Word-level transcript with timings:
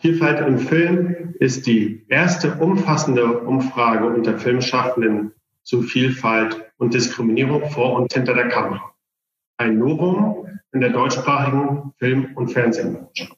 Vielfalt 0.00 0.46
im 0.46 0.58
Film 0.58 1.34
ist 1.38 1.66
die 1.66 2.04
erste 2.08 2.56
umfassende 2.56 3.40
Umfrage 3.40 4.06
unter 4.06 4.38
Filmschaffenden 4.38 5.32
zu 5.62 5.80
Vielfalt 5.80 6.70
und 6.76 6.92
Diskriminierung 6.92 7.70
vor 7.70 7.94
und 7.94 8.12
hinter 8.12 8.34
der 8.34 8.48
Kamera. 8.48 8.92
Ein 9.56 9.78
Novum 9.78 10.46
in 10.72 10.80
der 10.80 10.90
deutschsprachigen 10.90 11.92
Film- 11.98 12.32
und 12.34 12.48
Fernsehbranche. 12.48 13.30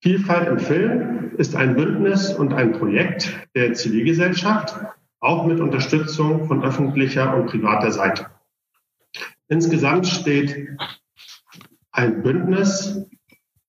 Vielfalt 0.00 0.48
im 0.48 0.58
Film 0.58 1.32
ist 1.36 1.54
ein 1.54 1.76
Bündnis 1.76 2.32
und 2.32 2.54
ein 2.54 2.72
Projekt 2.72 3.46
der 3.54 3.74
Zivilgesellschaft, 3.74 4.74
auch 5.20 5.46
mit 5.46 5.60
Unterstützung 5.60 6.46
von 6.46 6.64
öffentlicher 6.64 7.36
und 7.36 7.46
privater 7.46 7.92
Seite. 7.92 8.26
Insgesamt 9.48 10.06
steht 10.06 10.78
ein 11.92 12.22
Bündnis 12.22 13.06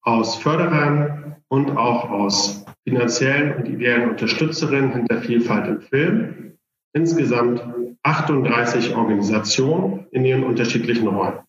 aus 0.02 0.36
Förderern 0.38 1.36
und 1.50 1.78
auch 1.78 2.10
aus 2.10 2.66
finanziellen 2.84 3.56
und 3.56 3.68
ideellen 3.68 4.10
Unterstützerinnen 4.10 4.94
hinter 4.94 5.22
Vielfalt 5.22 5.68
im 5.68 5.82
Film. 5.82 6.58
Insgesamt 6.94 7.64
38 8.04 8.96
Organisationen 8.96 10.08
in 10.12 10.26
ihren 10.26 10.44
unterschiedlichen 10.44 11.08
Rollen. 11.08 11.40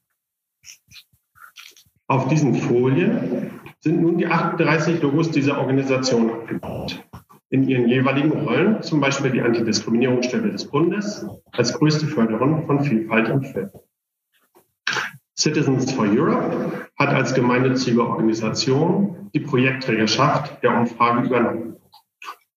Auf 2.06 2.28
diesen 2.28 2.54
Folien 2.54 3.50
sind 3.80 4.00
nun 4.00 4.18
die 4.18 4.26
38 4.26 5.02
Logos 5.02 5.30
dieser 5.30 5.58
Organisation 5.58 6.30
abgebaut. 6.30 7.04
In 7.50 7.68
ihren 7.68 7.88
jeweiligen 7.88 8.32
Rollen, 8.32 8.82
zum 8.82 9.00
Beispiel 9.00 9.30
die 9.30 9.40
Antidiskriminierungsstelle 9.40 10.50
des 10.50 10.66
Bundes 10.66 11.26
als 11.52 11.72
größte 11.74 12.06
Förderin 12.06 12.66
von 12.66 12.82
Vielfalt 12.84 13.28
im 13.28 13.42
Film. 13.42 13.70
Citizens 15.36 15.92
for 15.92 16.06
Europe 16.06 16.88
hat 16.96 17.08
als 17.08 17.34
gemeinnützige 17.34 18.06
Organisation 18.06 19.30
die 19.34 19.40
Projektträgerschaft 19.40 20.62
der 20.62 20.78
Umfrage 20.78 21.26
übernommen. 21.26 21.76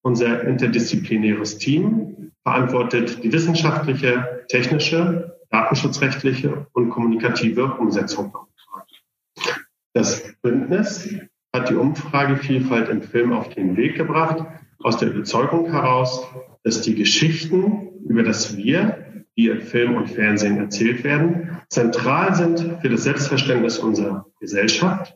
Unser 0.03 0.43
interdisziplinäres 0.43 1.57
Team 1.57 2.31
verantwortet 2.43 3.23
die 3.23 3.31
wissenschaftliche, 3.33 4.45
technische, 4.47 5.37
datenschutzrechtliche 5.49 6.67
und 6.73 6.91
kommunikative 6.91 7.73
Umsetzung 7.73 8.31
der 8.31 8.41
Umfrage. 8.41 9.65
Das 9.93 10.35
Bündnis 10.41 11.09
hat 11.53 11.69
die 11.69 11.75
Umfragevielfalt 11.75 12.89
im 12.89 13.01
Film 13.01 13.33
auf 13.33 13.49
den 13.49 13.75
Weg 13.75 13.95
gebracht, 13.95 14.45
aus 14.83 14.97
der 14.97 15.09
Überzeugung 15.09 15.71
heraus, 15.71 16.27
dass 16.63 16.81
die 16.81 16.93
Geschichten 16.93 17.89
über 18.07 18.21
das 18.21 18.55
Wir 18.55 19.06
die 19.37 19.47
in 19.47 19.61
Film 19.61 19.95
und 19.95 20.09
Fernsehen 20.09 20.57
erzählt 20.57 21.03
werden, 21.03 21.61
zentral 21.69 22.35
sind 22.35 22.81
für 22.81 22.89
das 22.89 23.03
Selbstverständnis 23.03 23.77
unserer 23.77 24.25
Gesellschaft, 24.39 25.15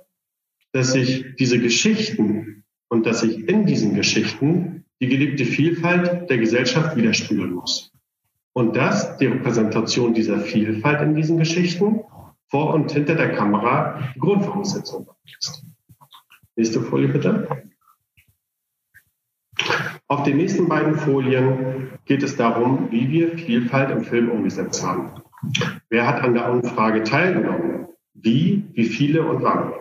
dass 0.74 0.94
sich 0.94 1.36
diese 1.38 1.60
Geschichten 1.60 2.64
und 2.90 3.06
dass 3.06 3.22
sich 3.22 3.48
in 3.50 3.66
diesen 3.66 3.96
Geschichten 3.96 4.86
die 5.02 5.08
geliebte 5.08 5.46
Vielfalt 5.46 6.30
der 6.30 6.38
Gesellschaft 6.38 6.96
widerspiegeln 6.96 7.54
muss. 7.54 7.92
Und 8.54 8.76
dass 8.76 9.18
die 9.18 9.28
Repräsentation 9.28 10.14
dieser 10.14 10.40
Vielfalt 10.40 11.02
in 11.02 11.16
diesen 11.16 11.38
Geschichten 11.38 12.02
vor 12.50 12.74
und 12.74 12.92
hinter 12.92 13.16
der 13.16 13.34
Kamera 13.34 14.12
die 14.14 14.20
Grundvoraussetzung 14.20 15.10
ist. 15.40 15.64
Nächste 16.56 16.82
Folie 16.82 17.08
bitte. 17.08 17.71
Auf 20.08 20.24
den 20.24 20.38
nächsten 20.38 20.68
beiden 20.68 20.96
Folien 20.96 21.92
geht 22.06 22.24
es 22.24 22.36
darum, 22.36 22.88
wie 22.92 23.10
wir 23.10 23.38
Vielfalt 23.38 23.92
im 23.92 24.04
Film 24.04 24.30
umgesetzt 24.30 24.86
haben. 24.86 25.12
Wer 25.90 26.08
hat 26.08 26.22
an 26.22 26.34
der 26.34 26.52
Umfrage 26.52 27.04
teilgenommen? 27.04 27.88
Wie, 28.14 28.66
wie 28.74 28.86
viele 28.86 29.24
und 29.24 29.42
wann? 29.42 29.74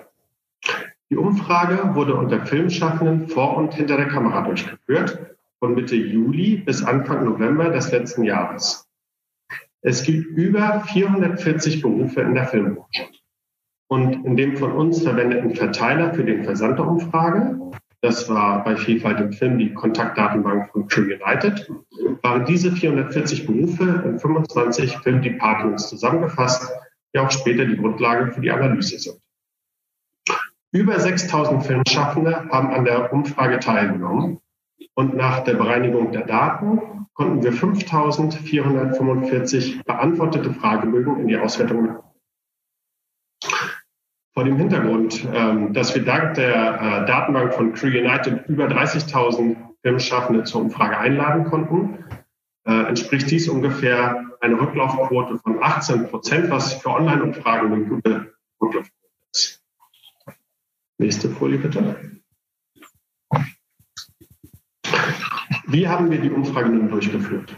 Die 1.11 1.17
Umfrage 1.17 1.95
wurde 1.95 2.15
unter 2.15 2.47
Filmschaffenden 2.47 3.29
vor 3.29 3.57
und 3.57 3.75
hinter 3.75 3.97
der 3.97 4.07
Kamera 4.07 4.43
durchgeführt, 4.43 5.37
von 5.59 5.75
Mitte 5.75 5.97
Juli 5.97 6.57
bis 6.57 6.83
Anfang 6.85 7.25
November 7.25 7.71
des 7.71 7.91
letzten 7.91 8.23
Jahres. 8.23 8.89
Es 9.83 10.05
gibt 10.05 10.27
über 10.27 10.81
440 10.81 11.83
Berufe 11.83 12.21
in 12.21 12.35
der 12.35 12.47
Filmbranche. 12.47 13.09
Und 13.89 14.25
in 14.25 14.37
dem 14.37 14.57
von 14.57 14.73
uns 14.73 15.03
verwendeten 15.03 15.57
Verteiler 15.57 16.15
für 16.15 16.25
den 16.25 16.45
Versand 16.45 16.79
der 16.79 16.87
Umfrage 16.87 17.59
das 18.03 18.29
war 18.29 18.65
bei 18.65 18.77
Vielfalt 18.77 19.21
im 19.21 19.33
Film 19.33 19.59
die 19.59 19.75
Kontaktdatenbank 19.75 20.71
von 20.71 20.89
Crew 20.89 21.03
United, 21.03 21.71
waren 22.23 22.47
diese 22.47 22.73
440 22.73 23.47
Berufe 23.47 24.03
in 24.07 24.19
25 24.19 24.99
Filmdepartments 24.99 25.89
zusammengefasst, 25.89 26.73
die 27.15 27.19
auch 27.19 27.31
später 27.31 27.67
die 27.67 27.77
Grundlage 27.77 28.33
für 28.33 28.41
die 28.41 28.51
Analyse 28.51 28.99
sind. 28.99 29.21
Über 30.73 30.99
6000 30.99 31.65
Filmschaffende 31.65 32.49
haben 32.51 32.73
an 32.73 32.85
der 32.85 33.13
Umfrage 33.13 33.59
teilgenommen 33.59 34.41
und 34.95 35.17
nach 35.17 35.41
der 35.41 35.55
Bereinigung 35.55 36.13
der 36.13 36.27
Daten 36.27 37.07
konnten 37.15 37.43
wir 37.43 37.53
5445 37.53 39.83
beantwortete 39.85 40.55
Fragebögen 40.55 41.19
in 41.19 41.27
die 41.29 41.37
Auswertung 41.37 41.99
vor 44.41 44.47
dem 44.47 44.57
Hintergrund, 44.57 45.29
ähm, 45.35 45.75
dass 45.75 45.95
wir 45.95 46.03
dank 46.03 46.33
der 46.33 46.55
äh, 46.55 47.07
Datenbank 47.07 47.53
von 47.53 47.75
Crew 47.75 47.89
United 47.89 48.49
über 48.49 48.69
30.000 48.69 49.55
Filmschaffende 49.83 50.45
zur 50.45 50.63
Umfrage 50.63 50.97
einladen 50.97 51.45
konnten, 51.45 52.07
äh, 52.65 52.85
entspricht 52.89 53.31
dies 53.31 53.51
ungefähr 53.51 54.25
eine 54.41 54.59
Rücklaufquote 54.59 55.39
von 55.41 55.63
18 55.63 56.09
Prozent, 56.09 56.49
was 56.49 56.73
für 56.73 56.89
Online-Umfragen 56.89 57.71
eine 57.71 57.85
gute 57.85 58.33
Rücklaufquote 58.63 58.91
ist. 59.31 59.63
Nächste 60.97 61.29
Folie 61.29 61.59
bitte. 61.59 62.01
Wie 65.67 65.87
haben 65.87 66.11
wir 66.11 66.19
die 66.19 66.31
Umfrage 66.31 66.71
nun 66.71 66.89
durchgeführt? 66.89 67.55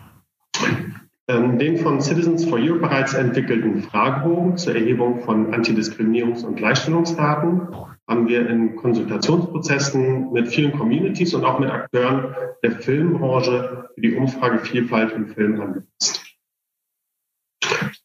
Ähm, 1.28 1.58
den 1.58 1.78
von 1.78 2.00
Citizens 2.00 2.44
for 2.44 2.58
Europe 2.58 2.80
bereits 2.80 3.14
entwickelten 3.14 3.82
Fragebogen 3.82 4.56
zur 4.56 4.74
Erhebung 4.74 5.20
von 5.20 5.54
Antidiskriminierungs- 5.54 6.44
und 6.44 6.56
Gleichstellungsdaten 6.56 7.68
haben 8.08 8.28
wir 8.28 8.48
in 8.48 8.74
Konsultationsprozessen 8.74 10.32
mit 10.32 10.48
vielen 10.48 10.72
Communities 10.72 11.32
und 11.34 11.44
auch 11.44 11.60
mit 11.60 11.70
Akteuren 11.70 12.34
der 12.64 12.72
Filmbranche 12.72 13.88
für 13.94 14.00
die 14.00 14.16
Umfrage 14.16 14.58
Vielfalt 14.58 15.12
im 15.12 15.28
Film 15.28 15.60
angepasst. 15.60 16.24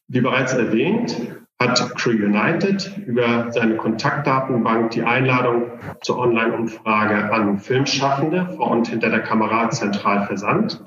Wie 0.06 0.20
bereits 0.20 0.52
erwähnt, 0.52 1.16
hat 1.60 1.96
Crew 1.96 2.10
United 2.10 2.98
über 3.04 3.50
seine 3.50 3.76
Kontaktdatenbank 3.76 4.92
die 4.92 5.02
Einladung 5.02 5.72
zur 6.02 6.18
Online-Umfrage 6.18 7.32
an 7.32 7.58
Filmschaffende 7.58 8.54
vor 8.56 8.70
und 8.70 8.86
hinter 8.86 9.10
der 9.10 9.22
Kamera 9.22 9.68
zentral 9.70 10.24
versandt 10.26 10.84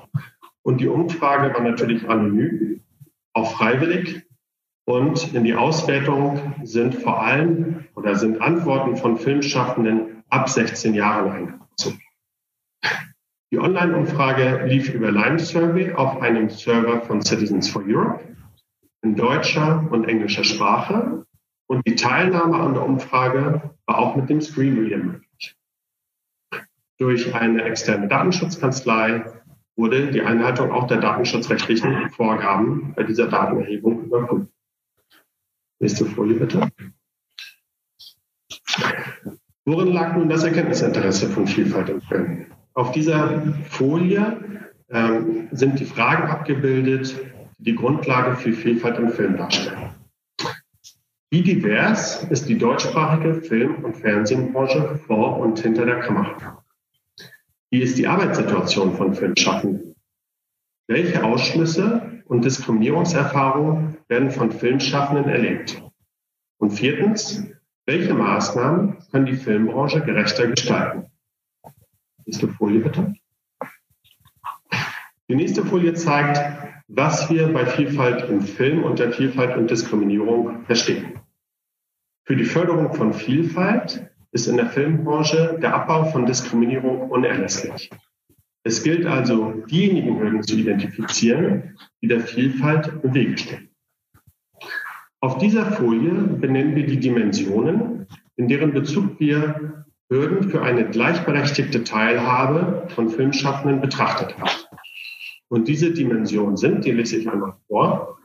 und 0.62 0.80
die 0.80 0.88
Umfrage 0.88 1.52
war 1.54 1.62
natürlich 1.62 2.08
anonym, 2.08 2.80
auch 3.32 3.56
freiwillig. 3.56 4.22
Und 4.84 5.32
in 5.34 5.44
die 5.44 5.54
Auswertung 5.54 6.54
sind 6.64 6.94
vor 6.96 7.22
allem 7.22 7.84
oder 7.94 8.16
sind 8.16 8.40
Antworten 8.40 8.96
von 8.96 9.16
Filmschaffenden 9.16 10.24
ab 10.28 10.48
16 10.48 10.94
Jahren 10.94 11.30
eingezogen. 11.30 12.00
Die 13.52 13.58
Online-Umfrage 13.58 14.66
lief 14.66 14.92
über 14.92 15.12
Lime 15.12 15.38
Survey 15.38 15.92
auf 15.92 16.20
einem 16.20 16.48
Server 16.48 17.02
von 17.02 17.22
Citizens 17.22 17.68
for 17.68 17.84
Europe 17.86 18.24
in 19.02 19.14
deutscher 19.14 19.86
und 19.90 20.08
englischer 20.08 20.44
Sprache. 20.44 21.26
Und 21.66 21.86
die 21.86 21.94
Teilnahme 21.94 22.56
an 22.56 22.74
der 22.74 22.84
Umfrage 22.84 23.74
war 23.86 23.98
auch 23.98 24.16
mit 24.16 24.30
dem 24.30 24.40
Screenreader 24.40 24.98
möglich. 24.98 25.56
Durch 26.98 27.34
eine 27.34 27.64
externe 27.64 28.08
Datenschutzkanzlei 28.08 29.24
wurde 29.76 30.10
die 30.10 30.22
Einhaltung 30.22 30.70
auch 30.70 30.86
der 30.86 30.98
datenschutzrechtlichen 30.98 32.10
Vorgaben 32.10 32.92
bei 32.94 33.04
dieser 33.04 33.28
Datenerhebung 33.28 34.04
überprüft. 34.04 34.48
Nächste 35.80 36.04
Folie 36.06 36.36
bitte. 36.36 36.68
Worin 39.64 39.92
lag 39.92 40.16
nun 40.16 40.28
das 40.28 40.44
Erkenntnisinteresse 40.44 41.28
von 41.28 41.46
Vielfalt 41.46 41.88
im 41.88 42.00
Film? 42.02 42.46
Auf 42.74 42.92
dieser 42.92 43.54
Folie 43.68 44.64
ähm, 44.90 45.48
sind 45.52 45.78
die 45.78 45.84
Fragen 45.84 46.24
abgebildet, 46.24 47.16
die 47.58 47.64
die 47.64 47.74
Grundlage 47.76 48.36
für 48.36 48.52
Vielfalt 48.52 48.98
im 48.98 49.10
Film 49.10 49.36
darstellen. 49.36 49.94
Wie 51.30 51.42
divers 51.42 52.24
ist 52.24 52.48
die 52.48 52.58
deutschsprachige 52.58 53.34
Film- 53.34 53.84
und 53.84 53.96
Fernsehbranche 53.96 55.00
vor 55.06 55.38
und 55.38 55.58
hinter 55.60 55.86
der 55.86 56.00
Kamera? 56.00 56.61
Wie 57.72 57.80
ist 57.80 57.96
die 57.96 58.06
Arbeitssituation 58.06 58.98
von 58.98 59.14
Filmschaffenden? 59.14 59.96
Welche 60.88 61.24
Ausschlüsse 61.24 62.22
und 62.26 62.44
Diskriminierungserfahrungen 62.44 63.96
werden 64.08 64.30
von 64.30 64.52
Filmschaffenden 64.52 65.30
erlebt? 65.30 65.82
Und 66.58 66.72
viertens, 66.72 67.46
welche 67.86 68.12
Maßnahmen 68.12 68.98
können 69.10 69.24
die 69.24 69.36
Filmbranche 69.36 70.02
gerechter 70.02 70.48
gestalten? 70.48 71.10
Nächste 72.26 72.48
Folie 72.48 72.80
bitte. 72.80 73.14
Die 75.28 75.34
nächste 75.34 75.64
Folie 75.64 75.94
zeigt, 75.94 76.42
was 76.88 77.30
wir 77.30 77.54
bei 77.54 77.64
Vielfalt 77.64 78.28
im 78.28 78.42
Film 78.42 78.84
unter 78.84 79.10
Vielfalt 79.12 79.56
und 79.56 79.70
Diskriminierung 79.70 80.66
verstehen. 80.66 81.20
Für 82.26 82.36
die 82.36 82.44
Förderung 82.44 82.92
von 82.92 83.14
Vielfalt 83.14 84.11
ist 84.32 84.48
in 84.48 84.56
der 84.56 84.66
Filmbranche 84.66 85.58
der 85.60 85.74
Abbau 85.74 86.04
von 86.04 86.26
Diskriminierung 86.26 87.10
unerlässlich. 87.10 87.90
Es 88.64 88.82
gilt 88.82 89.06
also, 89.06 89.52
diejenigen 89.70 90.18
Hürden 90.18 90.42
zu 90.42 90.56
identifizieren, 90.56 91.76
die 92.00 92.08
der 92.08 92.20
Vielfalt 92.20 92.92
im 93.02 93.12
Wege 93.12 93.36
stehen. 93.36 93.68
Auf 95.20 95.38
dieser 95.38 95.70
Folie 95.72 96.10
benennen 96.10 96.74
wir 96.74 96.86
die 96.86 96.98
Dimensionen, 96.98 98.06
in 98.36 98.48
deren 98.48 98.72
Bezug 98.72 99.20
wir 99.20 99.84
Hürden 100.08 100.50
für 100.50 100.62
eine 100.62 100.88
gleichberechtigte 100.88 101.84
Teilhabe 101.84 102.88
von 102.88 103.08
Filmschaffenden 103.08 103.80
betrachtet 103.80 104.36
haben. 104.38 104.50
Und 105.48 105.68
diese 105.68 105.92
Dimensionen 105.92 106.56
sind, 106.56 106.84
die 106.84 106.92
lese 106.92 107.16
ich 107.16 107.30
einmal 107.30 107.54
vor, 107.68 108.18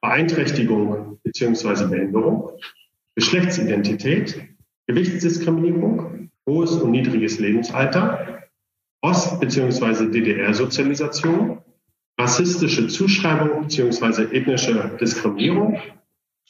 Beeinträchtigung 0.00 1.18
bzw. 1.22 1.86
Behinderung, 1.86 2.50
Geschlechtsidentität, 3.14 4.53
Gewichtsdiskriminierung, 4.86 6.30
hohes 6.46 6.72
und 6.76 6.90
niedriges 6.90 7.38
Lebensalter, 7.38 8.42
Ost- 9.02 9.40
bzw. 9.40 10.10
DDR-Sozialisation, 10.10 11.58
rassistische 12.18 12.88
Zuschreibung 12.88 13.62
bzw. 13.62 14.34
ethnische 14.36 14.96
Diskriminierung, 15.00 15.78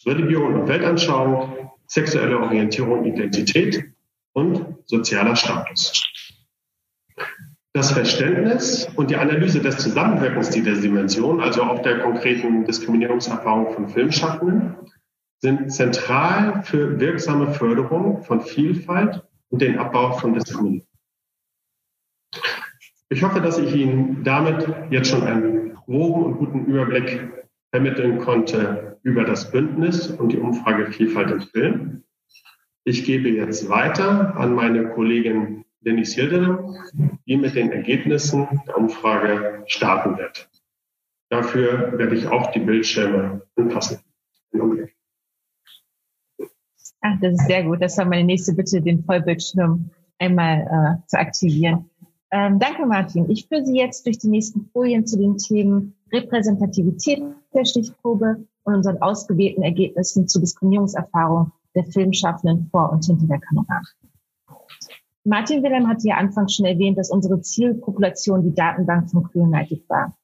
Religion 0.06 0.54
und 0.54 0.68
Weltanschauung, 0.68 1.70
sexuelle 1.86 2.38
Orientierung, 2.38 3.04
Identität 3.04 3.84
und 4.32 4.76
sozialer 4.86 5.36
Status. 5.36 6.04
Das 7.72 7.90
Verständnis 7.90 8.88
und 8.94 9.10
die 9.10 9.16
Analyse 9.16 9.60
des 9.60 9.78
Zusammenwirkens 9.78 10.50
dieser 10.50 10.80
Dimension, 10.80 11.40
also 11.40 11.62
auch 11.62 11.82
der 11.82 12.00
konkreten 12.00 12.64
Diskriminierungserfahrung 12.64 13.74
von 13.74 13.88
Filmschaffenden, 13.88 14.76
sind 15.44 15.70
zentral 15.70 16.62
für 16.62 16.98
wirksame 16.98 17.52
Förderung 17.52 18.22
von 18.22 18.40
Vielfalt 18.40 19.22
und 19.50 19.60
den 19.60 19.78
Abbau 19.78 20.12
von 20.12 20.32
Diskriminierung. 20.32 20.86
Ich 23.10 23.22
hoffe, 23.22 23.42
dass 23.42 23.58
ich 23.58 23.74
Ihnen 23.74 24.24
damit 24.24 24.66
jetzt 24.88 25.10
schon 25.10 25.22
einen 25.22 25.74
groben 25.74 26.24
und 26.24 26.38
guten 26.38 26.64
Überblick 26.64 27.30
vermitteln 27.70 28.20
konnte 28.20 28.98
über 29.02 29.24
das 29.24 29.50
Bündnis 29.50 30.10
und 30.10 30.32
die 30.32 30.38
Umfrage 30.38 30.90
Vielfalt 30.90 31.30
im 31.30 31.42
Film. 31.42 32.04
Ich 32.84 33.04
gebe 33.04 33.28
jetzt 33.28 33.68
weiter 33.68 34.34
an 34.36 34.54
meine 34.54 34.88
Kollegin 34.94 35.66
Denise 35.80 36.14
Hildener, 36.14 36.74
die 37.26 37.36
mit 37.36 37.54
den 37.54 37.70
Ergebnissen 37.70 38.62
der 38.66 38.78
Umfrage 38.78 39.62
starten 39.66 40.16
wird. 40.16 40.48
Dafür 41.28 41.98
werde 41.98 42.16
ich 42.16 42.28
auch 42.28 42.50
die 42.52 42.60
Bildschirme 42.60 43.42
anpassen. 43.56 43.98
Ach, 47.06 47.20
das 47.20 47.34
ist 47.34 47.46
sehr 47.46 47.64
gut. 47.64 47.82
Das 47.82 47.98
war 47.98 48.06
meine 48.06 48.24
nächste 48.24 48.54
Bitte, 48.54 48.80
den 48.80 49.04
Vollbildschirm 49.04 49.90
einmal 50.18 50.60
äh, 51.02 51.06
zu 51.06 51.18
aktivieren. 51.18 51.90
Ähm, 52.30 52.58
danke, 52.58 52.86
Martin. 52.86 53.28
Ich 53.28 53.46
führe 53.46 53.62
Sie 53.62 53.76
jetzt 53.76 54.06
durch 54.06 54.16
die 54.18 54.28
nächsten 54.28 54.70
Folien 54.72 55.06
zu 55.06 55.18
den 55.18 55.36
Themen 55.36 55.94
Repräsentativität 56.10 57.22
der 57.52 57.66
Stichprobe 57.66 58.46
und 58.62 58.74
unseren 58.74 59.02
ausgewählten 59.02 59.62
Ergebnissen 59.62 60.28
zur 60.28 60.40
Diskriminierungserfahrung 60.40 61.52
der 61.74 61.84
Filmschaffenden 61.84 62.68
vor 62.70 62.90
und 62.90 63.04
hinter 63.04 63.26
der 63.26 63.40
Kamera. 63.40 63.82
Martin 65.24 65.62
Wilhelm 65.62 65.88
hatte 65.88 66.08
ja 66.08 66.16
anfangs 66.16 66.54
schon 66.54 66.64
erwähnt, 66.64 66.96
dass 66.96 67.10
unsere 67.10 67.42
Zielpopulation 67.42 68.44
die 68.44 68.54
Datenbank 68.54 69.10
von 69.10 69.24
Crew 69.24 69.42
United 69.42 69.86
war. 69.90 70.16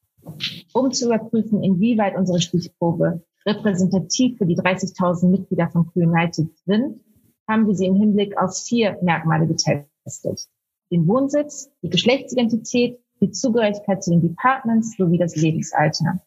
Um 0.73 0.91
zu 0.91 1.05
überprüfen, 1.05 1.63
inwieweit 1.63 2.17
unsere 2.17 2.41
Stichprobe 2.41 3.21
repräsentativ 3.45 4.37
für 4.37 4.45
die 4.45 4.57
30.000 4.57 5.27
Mitglieder 5.29 5.69
von 5.69 5.87
Crew 5.91 6.09
United 6.09 6.47
sind, 6.65 6.99
haben 7.47 7.67
wir 7.67 7.75
sie 7.75 7.87
im 7.87 7.95
Hinblick 7.95 8.37
auf 8.37 8.57
vier 8.57 8.97
Merkmale 9.01 9.47
getestet 9.47 10.47
den 10.91 11.07
Wohnsitz, 11.07 11.71
die 11.81 11.89
Geschlechtsidentität, 11.89 12.99
die 13.21 13.31
Zugehörigkeit 13.31 14.03
zu 14.03 14.11
den 14.11 14.21
Departments 14.21 14.97
sowie 14.97 15.17
das 15.17 15.35
Lebensalter. 15.35 16.19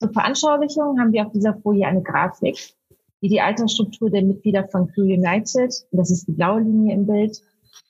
Zur 0.00 0.12
Veranschaulichung 0.12 0.98
haben 1.00 1.12
wir 1.12 1.26
auf 1.26 1.32
dieser 1.32 1.54
Folie 1.54 1.86
eine 1.86 2.02
Grafik, 2.02 2.74
die 3.20 3.28
die 3.28 3.40
Altersstruktur 3.40 4.10
der 4.10 4.22
Mitglieder 4.22 4.66
von 4.68 4.88
Crew 4.88 5.02
United, 5.02 5.74
das 5.90 6.10
ist 6.10 6.26
die 6.26 6.32
blaue 6.32 6.60
Linie 6.60 6.94
im 6.94 7.06
Bild, 7.06 7.40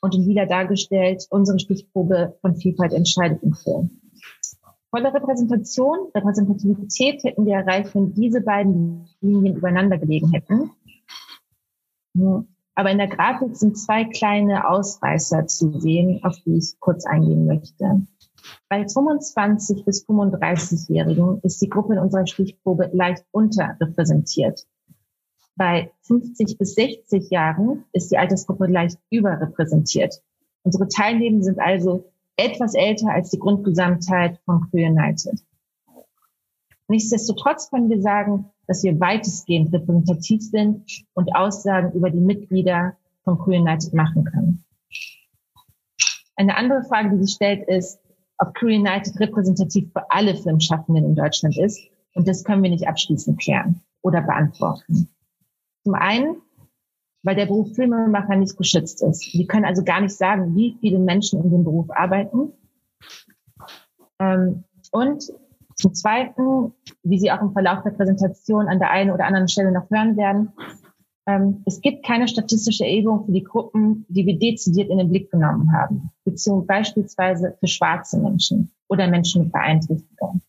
und 0.01 0.15
in 0.15 0.23
lila 0.23 0.47
dargestellt 0.47 1.27
unsere 1.31 1.59
Stichprobe 1.59 2.37
von 2.41 2.57
Vielfalt 2.57 2.93
entscheidet 2.93 3.41
Film. 3.63 4.02
Volle 4.95 5.15
Repräsentation, 5.15 6.11
Repräsentativität 6.15 7.25
hätten 7.25 7.47
wir 7.47 7.55
erreicht, 7.55 7.95
wenn 7.95 8.13
diese 8.13 8.43
beiden 8.43 9.09
Linien 9.23 9.57
übereinander 9.57 9.97
gelegen 9.97 10.31
hätten. 10.33 10.71
Aber 12.75 12.91
in 12.91 12.99
der 12.99 13.09
Grafik 13.09 13.57
sind 13.57 13.79
zwei 13.79 14.05
kleine 14.05 14.69
Ausreißer 14.69 15.47
zu 15.47 15.81
sehen, 15.81 16.21
auf 16.23 16.37
die 16.45 16.59
ich 16.59 16.79
kurz 16.79 17.07
eingehen 17.07 17.47
möchte. 17.47 18.07
Bei 18.69 18.87
25 18.87 19.87
bis 19.87 20.07
35-Jährigen 20.07 21.41
ist 21.43 21.63
die 21.63 21.71
Gruppe 21.71 21.95
in 21.95 21.99
unserer 21.99 22.27
Stichprobe 22.27 22.91
leicht 22.93 23.25
unterrepräsentiert. 23.31 24.67
Bei 25.57 25.91
50 26.03 26.59
bis 26.59 26.75
60 26.75 27.31
Jahren 27.31 27.85
ist 27.93 28.11
die 28.11 28.19
Altersgruppe 28.19 28.67
leicht 28.67 28.99
überrepräsentiert. 29.09 30.23
Unsere 30.65 30.89
Teilnehmer 30.89 31.43
sind 31.43 31.61
also 31.61 32.12
etwas 32.37 32.75
älter 32.75 33.11
als 33.11 33.31
die 33.31 33.39
Grundgesamtheit 33.39 34.39
von 34.45 34.69
Queer 34.71 34.91
United. 34.91 35.41
Nichtsdestotrotz 36.89 37.71
können 37.71 37.91
wir 37.91 38.03
sagen, 38.03 38.51
dass 38.67 38.83
wir 38.83 38.99
weitestgehend 39.01 39.73
repräsentativ 39.73 40.43
sind 40.43 41.05
und 41.15 41.35
Aussagen 41.35 41.93
über 41.93 42.11
die 42.11 42.21
Mitglieder 42.21 42.97
von 43.25 43.39
Queer 43.39 43.61
United 43.61 43.95
machen 43.95 44.25
können. 44.25 44.65
Eine 46.37 46.57
andere 46.57 46.83
Frage, 46.85 47.11
die 47.11 47.25
sich 47.25 47.35
stellt, 47.35 47.69
ist, 47.69 47.99
ob 48.39 48.55
Queer 48.55 48.81
United 48.81 49.19
repräsentativ 49.21 49.93
für 49.93 50.11
alle 50.11 50.35
Filmschaffenden 50.35 51.05
in 51.05 51.15
Deutschland 51.15 51.57
ist. 51.57 51.81
Und 52.15 52.29
das 52.29 52.45
können 52.45 52.63
wir 52.63 52.71
nicht 52.71 52.89
abschließend 52.89 53.41
klären 53.41 53.81
oder 54.03 54.21
beantworten. 54.23 55.09
Zum 55.85 55.95
einen, 55.95 56.37
weil 57.23 57.37
der 57.37 57.47
Beruf 57.47 57.75
Filmemacher 57.75 58.37
nicht 58.37 58.57
geschützt 58.57 59.03
ist. 59.03 59.33
Wir 59.33 59.47
können 59.47 59.65
also 59.65 59.85
gar 59.85 60.01
nicht 60.01 60.15
sagen, 60.15 60.55
wie 60.57 60.77
viele 60.81 60.99
Menschen 60.99 61.43
in 61.43 61.51
dem 61.51 61.65
Beruf 61.65 61.91
arbeiten. 61.91 62.53
Ähm, 64.19 64.65
und 64.91 65.33
zum 65.77 65.95
Zweiten, 65.95 66.73
wie 67.03 67.19
Sie 67.19 67.31
auch 67.31 67.41
im 67.41 67.53
Verlauf 67.53 67.83
der 67.83 67.91
Präsentation 67.91 68.69
an 68.69 68.79
der 68.79 68.91
einen 68.91 69.11
oder 69.11 69.25
anderen 69.25 69.49
Stelle 69.49 69.73
noch 69.73 69.91
hören 69.91 70.17
werden, 70.17 70.53
ähm, 71.27 71.63
es 71.67 71.81
gibt 71.81 72.05
keine 72.05 72.27
statistische 72.27 72.85
Erhebung 72.85 73.25
für 73.25 73.33
die 73.33 73.45
Gruppen, 73.45 74.05
die 74.09 74.27
wir 74.27 74.39
dezidiert 74.39 74.91
in 74.91 74.99
den 74.99 75.11
Blick 75.11 75.31
genommen 75.31 75.73
haben, 75.73 76.11
beziehungsweise 76.25 76.67
beispielsweise 76.67 77.57
für 77.61 77.67
schwarze 77.69 78.19
Menschen 78.19 78.73
oder 78.89 79.07
Menschen 79.09 79.45
mit 79.45 79.53
Beeinträchtigung. 79.53 80.43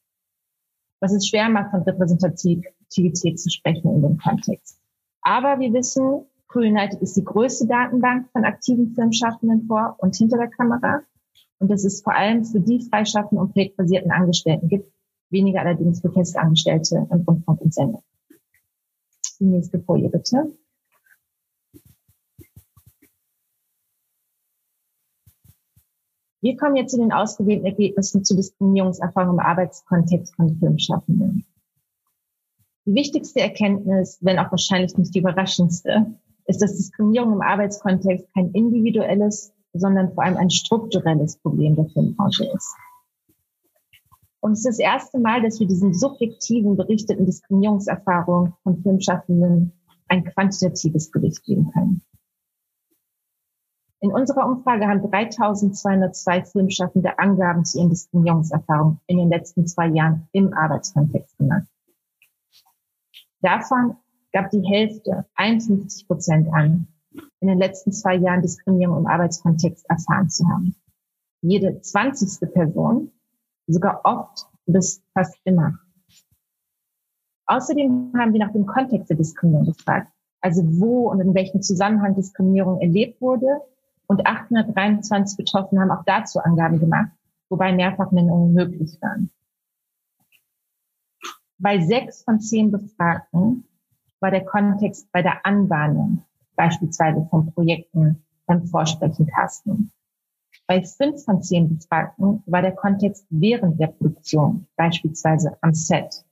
Was 0.99 1.13
es 1.13 1.27
schwer 1.27 1.49
macht, 1.49 1.71
von 1.71 1.83
Repräsentativität 1.83 3.39
zu 3.39 3.49
sprechen 3.49 3.93
in 3.93 4.01
dem 4.01 4.17
Kontext. 4.17 4.79
Aber 5.21 5.59
wir 5.59 5.71
wissen, 5.73 6.25
United 6.59 7.01
ist 7.01 7.15
die 7.15 7.23
größte 7.23 7.67
Datenbank 7.67 8.29
von 8.31 8.45
aktiven 8.45 8.93
Filmschaffenden 8.93 9.65
vor 9.67 9.95
und 9.99 10.15
hinter 10.15 10.37
der 10.37 10.49
Kamera 10.49 11.01
und 11.59 11.69
dass 11.69 11.83
es 11.83 12.01
vor 12.01 12.13
allem 12.13 12.43
für 12.43 12.59
die 12.59 12.81
freischaffenden 12.81 13.39
und 13.39 13.53
projektbasierten 13.53 14.11
Angestellten 14.11 14.67
gibt, 14.67 14.91
weniger 15.29 15.61
allerdings 15.61 16.01
für 16.01 16.11
Festangestellte 16.11 17.07
im 17.09 17.21
Rundfunk 17.21 17.61
und 17.61 17.73
Sendung. 17.73 18.03
Die 19.39 19.45
nächste 19.45 19.79
Folie 19.79 20.09
bitte. 20.09 20.53
Wir 26.41 26.57
kommen 26.57 26.75
jetzt 26.75 26.91
zu 26.91 26.97
den 26.97 27.13
ausgewählten 27.13 27.65
Ergebnissen 27.65 28.25
zu 28.25 28.35
Diskriminierungserfahrungen 28.35 29.39
im 29.39 29.45
Arbeitskontext 29.45 30.35
von 30.35 30.57
Filmschaffenden. 30.57 31.45
Die 32.85 32.93
wichtigste 32.93 33.39
Erkenntnis, 33.39 34.17
wenn 34.19 34.39
auch 34.39 34.51
wahrscheinlich 34.51 34.97
nicht 34.97 35.15
die 35.15 35.19
überraschendste, 35.19 36.19
ist, 36.45 36.61
dass 36.61 36.75
Diskriminierung 36.75 37.33
im 37.33 37.41
Arbeitskontext 37.41 38.27
kein 38.33 38.51
individuelles, 38.51 39.53
sondern 39.73 40.13
vor 40.13 40.23
allem 40.23 40.37
ein 40.37 40.49
strukturelles 40.49 41.37
Problem 41.37 41.75
der 41.75 41.85
Filmbranche 41.85 42.45
ist. 42.45 42.75
Und 44.39 44.53
es 44.53 44.59
ist 44.59 44.67
das 44.67 44.79
erste 44.79 45.19
Mal, 45.19 45.41
dass 45.41 45.59
wir 45.59 45.67
diesen 45.67 45.93
subjektiven 45.93 46.75
berichteten 46.75 47.25
Diskriminierungserfahrungen 47.25 48.53
von 48.63 48.81
Filmschaffenden 48.83 49.71
ein 50.09 50.25
quantitatives 50.25 51.11
Gewicht 51.11 51.43
geben 51.43 51.71
können. 51.71 52.01
In 54.01 54.11
unserer 54.11 54.45
Umfrage 54.45 54.85
haben 54.85 55.09
3202 55.09 56.43
Filmschaffende 56.43 57.17
Angaben 57.19 57.63
zu 57.63 57.77
ihren 57.79 57.89
Diskriminierungserfahrungen 57.89 58.99
in 59.07 59.17
den 59.17 59.29
letzten 59.29 59.65
zwei 59.65 59.87
Jahren 59.87 60.27
im 60.33 60.53
Arbeitskontext 60.53 61.37
gemacht. 61.37 61.67
Davon 63.39 63.95
gab 64.33 64.49
die 64.49 64.65
Hälfte, 64.67 65.25
51 65.35 66.07
Prozent 66.07 66.51
an, 66.51 66.87
in 67.39 67.47
den 67.47 67.59
letzten 67.59 67.91
zwei 67.91 68.15
Jahren 68.15 68.41
Diskriminierung 68.41 68.97
im 68.97 69.07
Arbeitskontext 69.07 69.87
erfahren 69.89 70.29
zu 70.29 70.47
haben. 70.49 70.75
Jede 71.41 71.79
zwanzigste 71.81 72.47
Person 72.47 73.11
sogar 73.67 74.01
oft 74.03 74.47
bis 74.65 75.01
fast 75.13 75.37
immer. 75.43 75.79
Außerdem 77.45 78.13
haben 78.17 78.33
wir 78.33 78.39
nach 78.39 78.53
dem 78.53 78.65
Kontext 78.65 79.09
der 79.09 79.17
Diskriminierung 79.17 79.73
gefragt. 79.73 80.11
also 80.41 80.61
wo 80.79 81.09
und 81.09 81.21
in 81.21 81.33
welchem 81.33 81.61
Zusammenhang 81.61 82.15
Diskriminierung 82.15 82.81
erlebt 82.81 83.21
wurde. 83.21 83.61
Und 84.07 84.25
823 84.27 85.37
Betroffene 85.37 85.81
haben 85.81 85.91
auch 85.91 86.03
dazu 86.05 86.39
Angaben 86.39 86.79
gemacht, 86.79 87.11
wobei 87.49 87.71
Mehrfachnennungen 87.71 88.53
möglich 88.53 88.97
waren. 89.01 89.31
Bei 91.57 91.79
sechs 91.79 92.23
von 92.23 92.41
zehn 92.41 92.71
Befragten 92.71 93.63
war 94.23 94.31
der 94.31 94.45
Kontext 94.45 95.11
bei 95.11 95.21
der 95.21 95.45
Anbahnung, 95.45 96.23
beispielsweise 96.55 97.27
von 97.29 97.51
Projekten 97.51 98.23
beim 98.45 98.65
Vorsprechen 98.65 99.27
Casten. 99.27 99.91
Bei 100.65 100.81
fünf 100.81 101.25
von 101.25 101.43
zehn 101.43 101.75
Befragten 101.75 102.41
war 102.45 102.61
der 102.61 102.71
Kontext 102.71 103.27
während 103.29 103.81
der 103.81 103.87
Produktion, 103.87 104.65
beispielsweise 104.77 105.57
am 105.59 105.73
Set. 105.73 106.23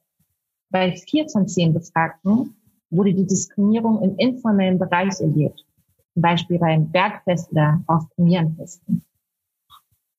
Bei 0.69 0.93
vier 0.93 1.27
von 1.27 1.49
zehn 1.49 1.73
Befragten 1.73 2.55
wurde 2.91 3.13
die 3.13 3.27
Diskriminierung 3.27 4.01
im 4.01 4.15
informellen 4.15 4.79
Bereich 4.79 5.19
erlebt, 5.19 5.65
zum 6.13 6.21
Beispiel 6.21 6.59
beim 6.59 6.89
Bergfest 6.91 7.51
oder 7.51 7.83
auf 7.87 8.09
Premierenfesten. 8.15 9.03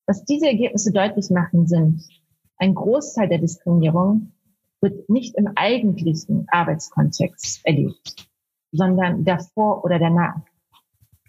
Was 0.06 0.26
diese 0.26 0.46
Ergebnisse 0.46 0.92
deutlich 0.92 1.30
machen, 1.30 1.66
sind, 1.66 2.02
ein 2.58 2.74
Großteil 2.74 3.30
der 3.30 3.38
Diskriminierung 3.38 4.32
wird 4.82 5.08
nicht 5.08 5.36
im 5.36 5.48
eigentlichen 5.54 6.46
Arbeitskontext 6.50 7.64
erlebt, 7.64 8.28
sondern 8.72 9.24
davor 9.24 9.84
oder 9.84 9.98
danach. 9.98 10.40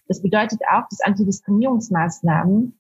Das 0.08 0.22
bedeutet 0.22 0.62
auch, 0.70 0.88
dass 0.90 1.02
Antidiskriminierungsmaßnahmen 1.02 2.78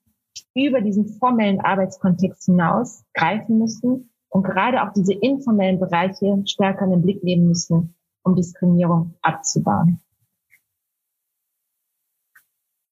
über 0.55 0.81
diesen 0.81 1.07
formellen 1.07 1.61
Arbeitskontext 1.61 2.45
hinaus 2.45 3.05
greifen 3.13 3.59
müssen 3.59 4.09
und 4.29 4.43
gerade 4.43 4.83
auch 4.83 4.93
diese 4.93 5.13
informellen 5.13 5.79
Bereiche 5.79 6.43
stärker 6.45 6.85
in 6.85 6.91
den 6.91 7.01
Blick 7.03 7.23
nehmen 7.23 7.47
müssen, 7.47 7.95
um 8.23 8.35
Diskriminierung 8.35 9.13
abzubauen. 9.21 9.99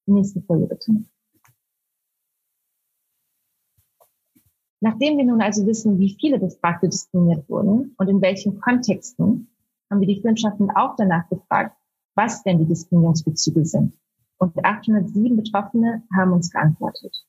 Nächste 0.06 0.40
Folie 0.42 0.66
bitte. 0.66 1.04
Nachdem 4.82 5.16
wir 5.16 5.24
nun 5.24 5.40
also 5.40 5.66
wissen, 5.66 5.98
wie 5.98 6.16
viele 6.20 6.38
Befragte 6.38 6.88
diskriminiert 6.88 7.48
wurden 7.48 7.94
und 7.96 8.08
in 8.08 8.20
welchen 8.20 8.60
Kontexten, 8.60 9.48
haben 9.90 10.00
wir 10.00 10.08
die 10.08 10.20
Filmschaften 10.20 10.70
auch 10.70 10.96
danach 10.96 11.28
gefragt, 11.28 11.76
was 12.14 12.42
denn 12.42 12.58
die 12.58 12.66
Diskriminierungsbezüge 12.66 13.64
sind. 13.64 13.94
Und 14.38 14.62
807 14.62 15.36
Betroffene 15.36 16.02
haben 16.14 16.32
uns 16.32 16.50
geantwortet. 16.50 17.24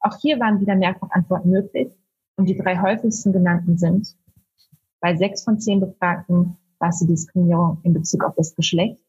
Auch 0.00 0.16
hier 0.20 0.38
waren 0.38 0.60
wieder 0.60 0.76
mehrfach 0.76 1.10
Antworten 1.10 1.50
möglich 1.50 1.92
und 2.36 2.46
die 2.46 2.56
drei 2.56 2.78
häufigsten 2.80 3.32
genannten 3.32 3.78
sind 3.78 4.16
bei 5.00 5.16
sechs 5.16 5.44
von 5.44 5.58
zehn 5.58 5.80
Befragten 5.80 6.58
war 6.78 6.90
es 6.90 6.98
die 6.98 7.06
Diskriminierung 7.06 7.80
in 7.82 7.94
Bezug 7.94 8.22
auf 8.22 8.34
das 8.36 8.54
Geschlecht. 8.54 9.02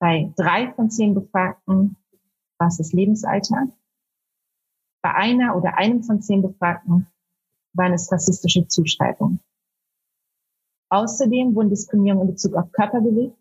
Bei 0.00 0.32
drei 0.36 0.72
von 0.72 0.90
zehn 0.90 1.14
Befragten 1.14 1.96
war 2.58 2.68
es 2.68 2.78
das 2.78 2.92
Lebensalter. 2.92 3.68
Bei 5.02 5.14
einer 5.14 5.56
oder 5.56 5.78
einem 5.78 6.02
von 6.02 6.20
zehn 6.20 6.42
Befragten 6.42 7.06
waren 7.72 7.92
es 7.92 8.10
rassistische 8.12 8.66
Zuschreibungen. 8.68 9.40
Außerdem 10.90 11.54
wurden 11.54 11.70
Diskriminierungen 11.70 12.28
in 12.28 12.34
Bezug 12.34 12.54
auf 12.56 12.72
Körpergewicht 12.72 13.36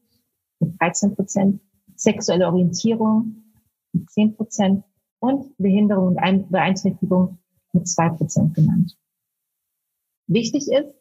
mit 0.59 0.79
13 0.79 1.15
Prozent, 1.15 1.61
sexuelle 1.95 2.47
Orientierung 2.47 3.43
mit 3.91 4.09
10 4.11 4.35
Prozent 4.35 4.83
und 5.19 5.57
Behinderung 5.57 6.15
und 6.15 6.51
Beeinträchtigung 6.51 7.39
mit 7.73 7.87
2 7.87 8.09
Prozent 8.09 8.53
genannt. 8.53 8.97
Wichtig 10.27 10.67
ist, 10.71 10.93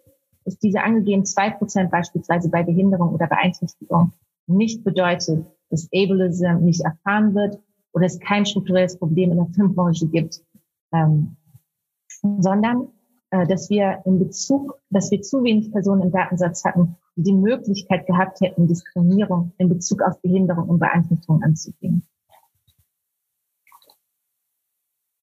dass 0.45 0.59
diese 0.59 0.81
angegebenen 0.81 1.27
2 1.27 1.51
Prozent 1.51 1.91
beispielsweise 1.91 2.49
bei 2.49 2.63
Behinderung 2.63 3.15
oder 3.15 3.27
Beeinträchtigung 3.27 4.13
nicht 4.47 4.83
bedeutet, 4.83 5.47
dass 5.69 5.89
Ableism 5.93 6.65
nicht 6.65 6.81
erfahren 6.81 7.35
wird 7.35 7.61
oder 7.93 8.07
es 8.07 8.19
kein 8.19 8.47
strukturelles 8.47 8.99
Problem 8.99 9.31
in 9.31 9.37
der 9.37 9.49
Filmbranche 9.55 10.07
gibt, 10.09 10.43
ähm, 10.93 11.37
sondern 12.39 12.89
äh, 13.31 13.47
dass 13.47 13.69
wir 13.69 14.03
in 14.07 14.19
Bezug, 14.19 14.81
dass 14.91 15.11
wir 15.11 15.21
zu 15.21 15.43
wenig 15.43 15.71
Personen 15.71 16.03
im 16.03 16.13
Datensatz 16.13 16.65
hatten, 16.65 16.97
die 17.17 17.25
die 17.25 17.35
Möglichkeit 17.35 18.07
gehabt 18.07 18.41
hätten, 18.41 18.67
Diskriminierung 18.67 19.53
in 19.59 19.69
Bezug 19.69 20.03
auf 20.03 20.21
Behinderung 20.23 20.69
und 20.69 20.79
Beeinträchtigung 20.79 21.43
anzugehen. 21.43 22.07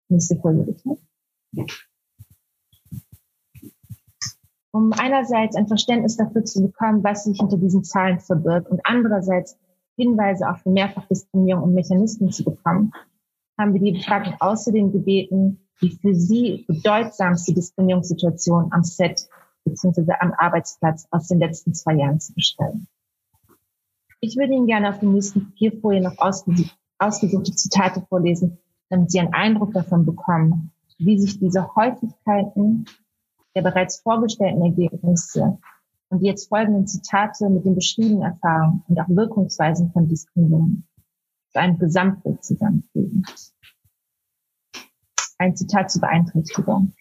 Nächste 0.08 0.36
Folie 0.38 0.64
bitte. 0.64 0.98
Um 4.72 4.92
einerseits 4.92 5.56
ein 5.56 5.68
Verständnis 5.68 6.18
dafür 6.18 6.44
zu 6.44 6.62
bekommen, 6.62 7.04
was 7.04 7.24
sich 7.24 7.40
hinter 7.40 7.58
diesen 7.58 7.84
Zahlen 7.84 8.20
verbirgt 8.20 8.70
und 8.70 8.82
andererseits 8.84 9.58
Hinweise 9.96 10.50
auf 10.50 10.66
Mehrfachdiskriminierung 10.66 11.64
und 11.64 11.74
Mechanismen 11.74 12.32
zu 12.32 12.44
bekommen, 12.44 12.92
haben 13.58 13.74
wir 13.74 13.82
die 13.82 13.94
Befragten 13.94 14.36
außerdem 14.40 14.92
gebeten, 14.92 15.68
die 15.82 15.92
für 15.92 16.14
sie 16.16 16.66
bedeutsamste 16.68 17.54
Diskriminierungssituation 17.54 18.72
am 18.72 18.84
Set 18.84 19.28
bzw. 19.66 20.14
am 20.20 20.34
Arbeitsplatz 20.38 21.08
aus 21.12 21.28
den 21.28 21.40
letzten 21.40 21.74
zwei 21.74 21.96
Jahren 21.96 22.20
zu 22.20 22.34
beschreiben. 22.34 22.88
Ich 24.22 24.38
würde 24.38 24.54
Ihnen 24.54 24.68
gerne 24.68 24.90
auf 24.90 25.00
den 25.00 25.14
nächsten 25.14 25.54
vier 25.58 25.80
Folien 25.80 26.04
noch 26.04 26.18
ausgesuchte 26.18 27.52
Zitate 27.52 28.02
vorlesen, 28.08 28.58
damit 28.90 29.12
Sie 29.12 29.20
einen 29.20 29.34
Eindruck 29.34 29.74
davon 29.74 30.06
bekommen, 30.06 30.72
wie 30.98 31.20
sich 31.20 31.40
diese 31.40 31.76
Häufigkeiten 31.76 32.86
der 33.56 33.62
bereits 33.62 34.02
vorgestellten 34.02 34.62
Ergebnisse 34.62 35.58
und 36.10 36.22
die 36.22 36.28
jetzt 36.28 36.50
folgenden 36.50 36.88
Zitate 36.88 37.50
mit 37.50 37.66
den 37.66 37.76
beschriebenen 37.76 38.22
Erfahrungen 38.22 38.84
und 38.88 39.00
auch 39.00 39.10
Wirkungsweisen 39.10 39.92
von 39.92 40.08
Diskriminierung 40.08 40.84
einem 41.60 41.78
Gesamtbild 41.78 42.44
zusammenfügen. 42.44 43.26
Ein 45.38 45.56
Zitat 45.56 45.92
zur 45.92 46.02
Beeinträchtigung. 46.02 46.94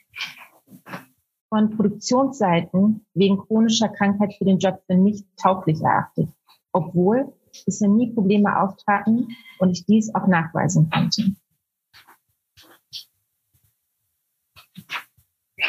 Von 1.49 1.76
Produktionsseiten 1.76 3.06
wegen 3.14 3.38
chronischer 3.38 3.88
Krankheit 3.88 4.34
für 4.34 4.44
den 4.44 4.58
Job 4.58 4.82
für 4.87 4.96
nicht 4.96 5.25
tauglich 5.37 5.80
erachtet, 5.80 6.28
obwohl 6.73 7.32
bisher 7.64 7.88
nie 7.88 8.12
Probleme 8.12 8.61
auftraten 8.61 9.28
und 9.61 9.70
ich 9.70 9.87
dies 9.87 10.12
auch 10.14 10.26
nachweisen 10.26 10.90
konnte. 10.90 11.37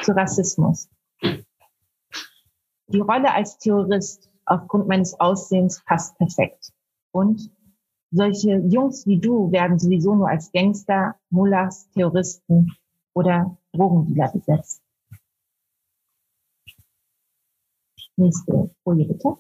zu 0.06 0.16
Rassismus. 0.16 0.88
Die 2.88 3.00
Rolle 3.00 3.34
als 3.34 3.58
Terrorist 3.58 4.30
aufgrund 4.46 4.88
meines 4.88 5.20
Aussehens 5.20 5.84
passt 5.86 6.18
perfekt. 6.18 6.72
Und 7.12 7.52
solche 8.12 8.58
Jungs 8.58 9.06
wie 9.08 9.20
du 9.20 9.52
werden 9.52 9.80
sowieso 9.80 10.16
nur 10.16 10.30
als 10.30 10.52
Gangster, 10.52 11.16
Mullahs, 11.30 11.90
Terroristen 11.92 12.72
oder 13.14 13.58
Drogendealer 13.74 14.32
besetzt. 14.32 14.82
Nächste 18.18 18.70
Folie 18.84 19.08
bitte. 19.08 19.36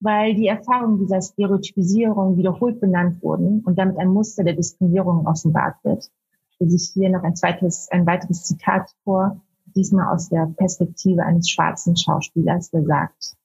Weil 0.00 0.34
die 0.34 0.46
Erfahrungen 0.46 0.98
dieser 0.98 1.20
Stereotypisierung 1.20 2.36
wiederholt 2.36 2.80
benannt 2.80 3.22
wurden 3.22 3.62
und 3.64 3.78
damit 3.78 3.98
ein 3.98 4.08
Muster 4.08 4.44
der 4.44 4.54
Diskriminierung 4.54 5.26
offenbart 5.26 5.82
wird, 5.84 6.10
lese 6.58 6.76
ich 6.76 6.90
hier 6.92 7.10
noch 7.10 7.22
ein 7.22 7.36
zweites, 7.36 7.88
ein 7.90 8.06
weiteres 8.06 8.44
Zitat 8.44 8.90
vor, 9.04 9.40
diesmal 9.74 10.14
aus 10.14 10.28
der 10.28 10.46
Perspektive 10.56 11.22
eines 11.22 11.50
schwarzen 11.50 11.96
Schauspielers, 11.96 12.70
der 12.70 12.84
sagt, 12.84 13.36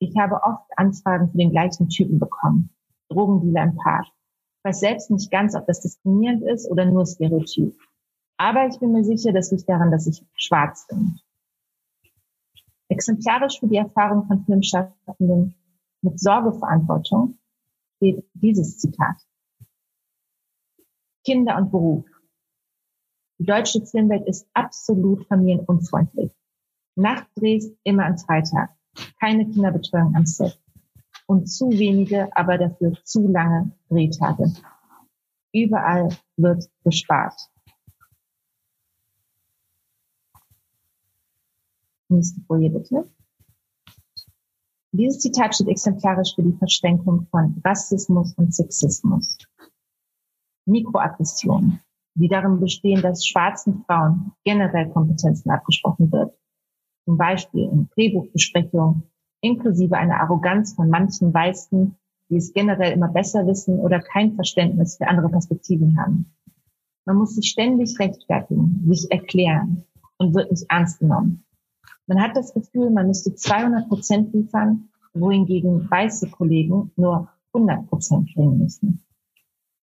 ich 0.00 0.16
habe 0.16 0.42
oft 0.42 0.66
Anfragen 0.76 1.30
für 1.30 1.36
den 1.36 1.50
gleichen 1.50 1.88
Typen 1.88 2.18
bekommen. 2.18 2.70
Drogendealer 3.10 3.64
im 3.64 3.76
Park. 3.76 4.06
Ich 4.06 4.64
weiß 4.64 4.80
selbst 4.80 5.10
nicht 5.10 5.30
ganz, 5.30 5.54
ob 5.54 5.66
das 5.66 5.80
diskriminierend 5.80 6.42
ist 6.42 6.70
oder 6.70 6.86
nur 6.86 7.06
Stereotyp. 7.06 7.78
Aber 8.38 8.66
ich 8.66 8.78
bin 8.78 8.92
mir 8.92 9.04
sicher, 9.04 9.32
das 9.32 9.50
liegt 9.50 9.68
daran, 9.68 9.90
dass 9.90 10.06
ich 10.06 10.24
schwarz 10.34 10.86
bin. 10.88 11.20
Exemplarisch 12.88 13.60
für 13.60 13.68
die 13.68 13.76
Erfahrung 13.76 14.26
von 14.26 14.44
Filmschaffenden 14.44 15.54
mit 16.00 16.18
Sorgeverantwortung 16.18 17.38
steht 17.96 18.24
dieses 18.32 18.78
Zitat. 18.78 19.16
Kinder 21.24 21.58
und 21.58 21.70
Beruf. 21.70 22.06
Die 23.38 23.44
deutsche 23.44 23.84
Filmwelt 23.84 24.26
ist 24.26 24.48
absolut 24.54 25.26
familienunfreundlich. 25.26 26.32
Nachtdrehs 26.96 27.70
immer 27.84 28.06
an 28.06 28.18
Freitag. 28.18 28.74
Keine 29.18 29.48
Kinderbetreuung 29.48 30.14
am 30.16 30.26
Set. 30.26 30.58
Und 31.26 31.46
zu 31.46 31.70
wenige, 31.70 32.34
aber 32.36 32.58
dafür 32.58 32.92
zu 33.04 33.28
lange 33.28 33.70
Drehtage. 33.88 34.52
Überall 35.52 36.16
wird 36.36 36.68
gespart. 36.84 37.50
Nächste 42.08 42.40
Folie 42.42 42.70
bitte. 42.70 43.08
Dieses 44.92 45.20
Zitat 45.20 45.54
steht 45.54 45.68
exemplarisch 45.68 46.34
für 46.34 46.42
die 46.42 46.56
Verschränkung 46.58 47.28
von 47.30 47.60
Rassismus 47.64 48.34
und 48.34 48.52
Sexismus. 48.52 49.38
Mikroaggressionen, 50.66 51.80
die 52.14 52.26
darin 52.26 52.58
bestehen, 52.58 53.00
dass 53.00 53.24
schwarzen 53.24 53.84
Frauen 53.86 54.32
generell 54.44 54.90
Kompetenzen 54.90 55.50
abgesprochen 55.50 56.10
wird. 56.10 56.36
Zum 57.10 57.18
Beispiel 57.18 57.64
in 57.64 57.88
Drehbuchbesprechungen 57.96 59.02
inklusive 59.40 59.96
einer 59.96 60.20
Arroganz 60.20 60.74
von 60.74 60.88
manchen 60.90 61.34
Weißen, 61.34 61.96
die 62.28 62.36
es 62.36 62.52
generell 62.52 62.92
immer 62.92 63.08
besser 63.08 63.48
wissen 63.48 63.80
oder 63.80 63.98
kein 63.98 64.36
Verständnis 64.36 64.96
für 64.96 65.08
andere 65.08 65.28
Perspektiven 65.28 65.98
haben. 66.00 66.32
Man 67.06 67.16
muss 67.16 67.34
sich 67.34 67.50
ständig 67.50 67.98
rechtfertigen, 67.98 68.84
sich 68.86 69.10
erklären 69.10 69.82
und 70.18 70.36
wird 70.36 70.52
nicht 70.52 70.66
ernst 70.68 71.00
genommen. 71.00 71.42
Man 72.06 72.22
hat 72.22 72.36
das 72.36 72.54
Gefühl, 72.54 72.90
man 72.90 73.08
müsste 73.08 73.34
200 73.34 73.88
Prozent 73.88 74.32
liefern, 74.32 74.88
wohingegen 75.12 75.90
weiße 75.90 76.30
Kollegen 76.30 76.92
nur 76.94 77.28
100 77.54 77.88
Prozent 77.88 78.32
bringen 78.36 78.58
müssen. 78.58 79.04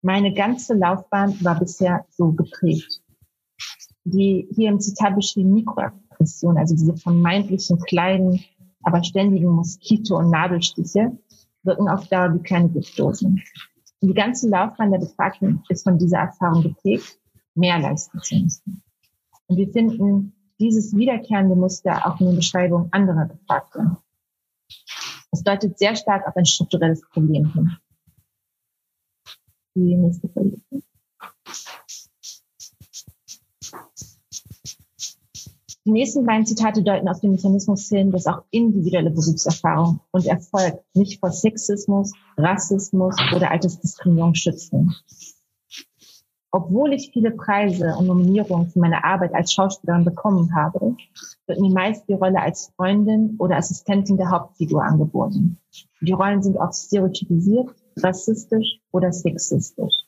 Meine 0.01 0.35
ganze 0.35 0.75
Laufbahn 0.75 1.37
war 1.45 1.57
bisher 1.57 2.05
so 2.11 2.33
geprägt. 2.33 3.01
Die 4.03 4.49
hier 4.57 4.71
im 4.71 4.81
Zitat 4.81 5.15
beschriebene 5.15 5.55
Mikroaggression, 5.55 6.03
also 6.57 6.75
diese 6.75 6.97
vermeintlichen 6.97 7.79
kleinen, 7.81 8.45
aber 8.83 9.03
ständigen 9.05 9.51
Moskito- 9.51 10.19
und 10.19 10.31
Nadelstiche, 10.31 11.17
wirken 11.63 11.89
auf 11.89 12.09
Dauer 12.09 12.35
wie 12.35 12.43
kleine 12.43 12.69
Giftdosen. 12.69 13.43
Die 14.01 14.15
ganze 14.15 14.49
Laufbahn 14.49 14.91
der 14.91 14.99
Befragten 14.99 15.63
ist 15.69 15.85
von 15.85 15.99
dieser 15.99 16.19
Erfahrung 16.19 16.63
geprägt, 16.63 17.19
mehr 17.55 17.79
leisten 17.79 18.19
zu 18.21 18.35
müssen. 18.37 18.83
Und 19.47 19.57
wir 19.57 19.71
finden 19.71 20.33
dieses 20.59 20.97
wiederkehrende 20.97 21.55
Muster 21.55 22.07
auch 22.07 22.21
in 22.21 22.27
den 22.27 22.37
Beschreibungen 22.37 22.89
anderer 22.93 23.27
Befragter. 23.27 24.03
Es 25.31 25.43
deutet 25.43 25.79
sehr 25.79 25.97
stark 25.97 26.27
auf 26.27 26.37
ein 26.37 26.45
strukturelles 26.45 27.03
Problem 27.11 27.53
hin. 27.53 27.77
Die 29.75 29.97
nächste 29.97 30.29
Folie. 30.29 30.61
Die 35.85 35.91
nächsten 35.91 36.25
beiden 36.25 36.47
Zitate 36.47 36.85
deuten 36.85 37.09
auf 37.09 37.19
den 37.21 37.33
Mechanismus 37.33 37.89
hin, 37.89 38.13
dass 38.13 38.29
auch 38.29 38.45
individuelle 38.51 39.11
Berufserfahrung 39.11 39.99
und 40.13 40.27
Erfolg 40.27 40.81
nicht 40.95 41.19
vor 41.19 41.33
Sexismus, 41.33 42.13
Rassismus 42.37 43.17
oder 43.35 43.51
Altersdiskriminierung 43.51 44.35
schützen. 44.37 44.95
Obwohl 46.53 46.93
ich 46.93 47.11
viele 47.13 47.33
Preise 47.33 47.97
und 47.99 48.07
Nominierungen 48.07 48.69
für 48.69 48.79
meine 48.79 49.03
Arbeit 49.05 49.35
als 49.35 49.53
Schauspielerin 49.53 50.05
bekommen 50.05 50.55
habe, 50.55 50.95
wird 51.47 51.59
mir 51.59 51.73
meist 51.73 52.07
die 52.09 52.13
Rolle 52.13 52.41
als 52.41 52.71
Freundin 52.77 53.37
oder 53.39 53.57
Assistentin 53.57 54.19
der 54.19 54.31
Hauptfigur 54.31 54.85
angeboten. 54.85 55.59
Die 56.01 56.13
Rollen 56.13 56.43
sind 56.43 56.59
oft 56.59 56.75
stereotypisiert, 56.75 57.71
rassistisch 57.97 58.81
oder 58.93 59.13
sexistisch. 59.13 60.05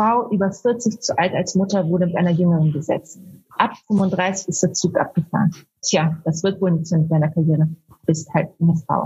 Frau 0.00 0.30
über 0.30 0.50
40 0.50 1.02
zu 1.02 1.18
alt 1.18 1.34
als 1.34 1.54
Mutter 1.54 1.86
wurde 1.90 2.06
mit 2.06 2.16
einer 2.16 2.30
Jüngeren 2.30 2.72
gesetzt. 2.72 3.20
Ab 3.50 3.72
35 3.86 4.48
ist 4.48 4.62
der 4.62 4.72
Zug 4.72 4.98
abgefahren. 4.98 5.54
Tja, 5.82 6.16
das 6.24 6.42
wird 6.42 6.58
wohl 6.62 6.70
nichts 6.70 6.90
mit 6.90 7.10
deiner 7.10 7.28
Karriere. 7.28 7.68
Bist 8.06 8.32
halt 8.32 8.48
eine 8.58 8.76
Frau. 8.76 9.04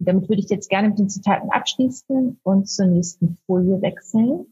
Damit 0.00 0.28
würde 0.28 0.42
ich 0.42 0.50
jetzt 0.50 0.68
gerne 0.68 0.88
mit 0.88 0.98
den 0.98 1.08
Zitaten 1.08 1.48
abschließen 1.50 2.40
und 2.42 2.68
zur 2.68 2.86
nächsten 2.86 3.38
Folie 3.46 3.80
wechseln. 3.82 4.46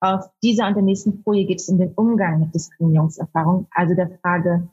Auf 0.00 0.28
dieser 0.42 0.66
und 0.66 0.74
der 0.74 0.82
nächsten 0.82 1.22
Folie 1.22 1.46
geht 1.46 1.60
es 1.60 1.68
um 1.68 1.78
den 1.78 1.92
Umgang 1.94 2.40
mit 2.40 2.54
Diskriminierungserfahrung, 2.56 3.68
also 3.70 3.94
der 3.94 4.10
Frage, 4.18 4.68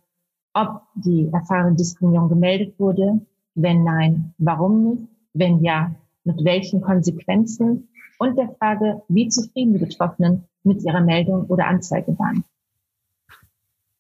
ob 0.56 0.82
die 0.96 1.30
erfahrene 1.32 1.76
Diskriminierung 1.76 2.30
gemeldet 2.30 2.80
wurde, 2.80 3.22
wenn 3.54 3.84
nein, 3.84 4.34
warum 4.40 4.84
nicht, 4.84 5.08
wenn 5.34 5.64
ja, 5.64 5.94
mit 6.26 6.44
welchen 6.44 6.82
Konsequenzen 6.82 7.90
und 8.20 8.38
der 8.38 8.50
Frage, 8.60 9.04
wie 9.08 9.30
zufrieden 9.30 9.74
die 9.74 9.86
Betroffenen 9.86 10.44
mit 10.64 10.84
ihrer 10.84 11.02
Meldung 11.02 11.46
oder 11.46 11.68
Anzeige 11.68 12.18
waren. 12.20 12.44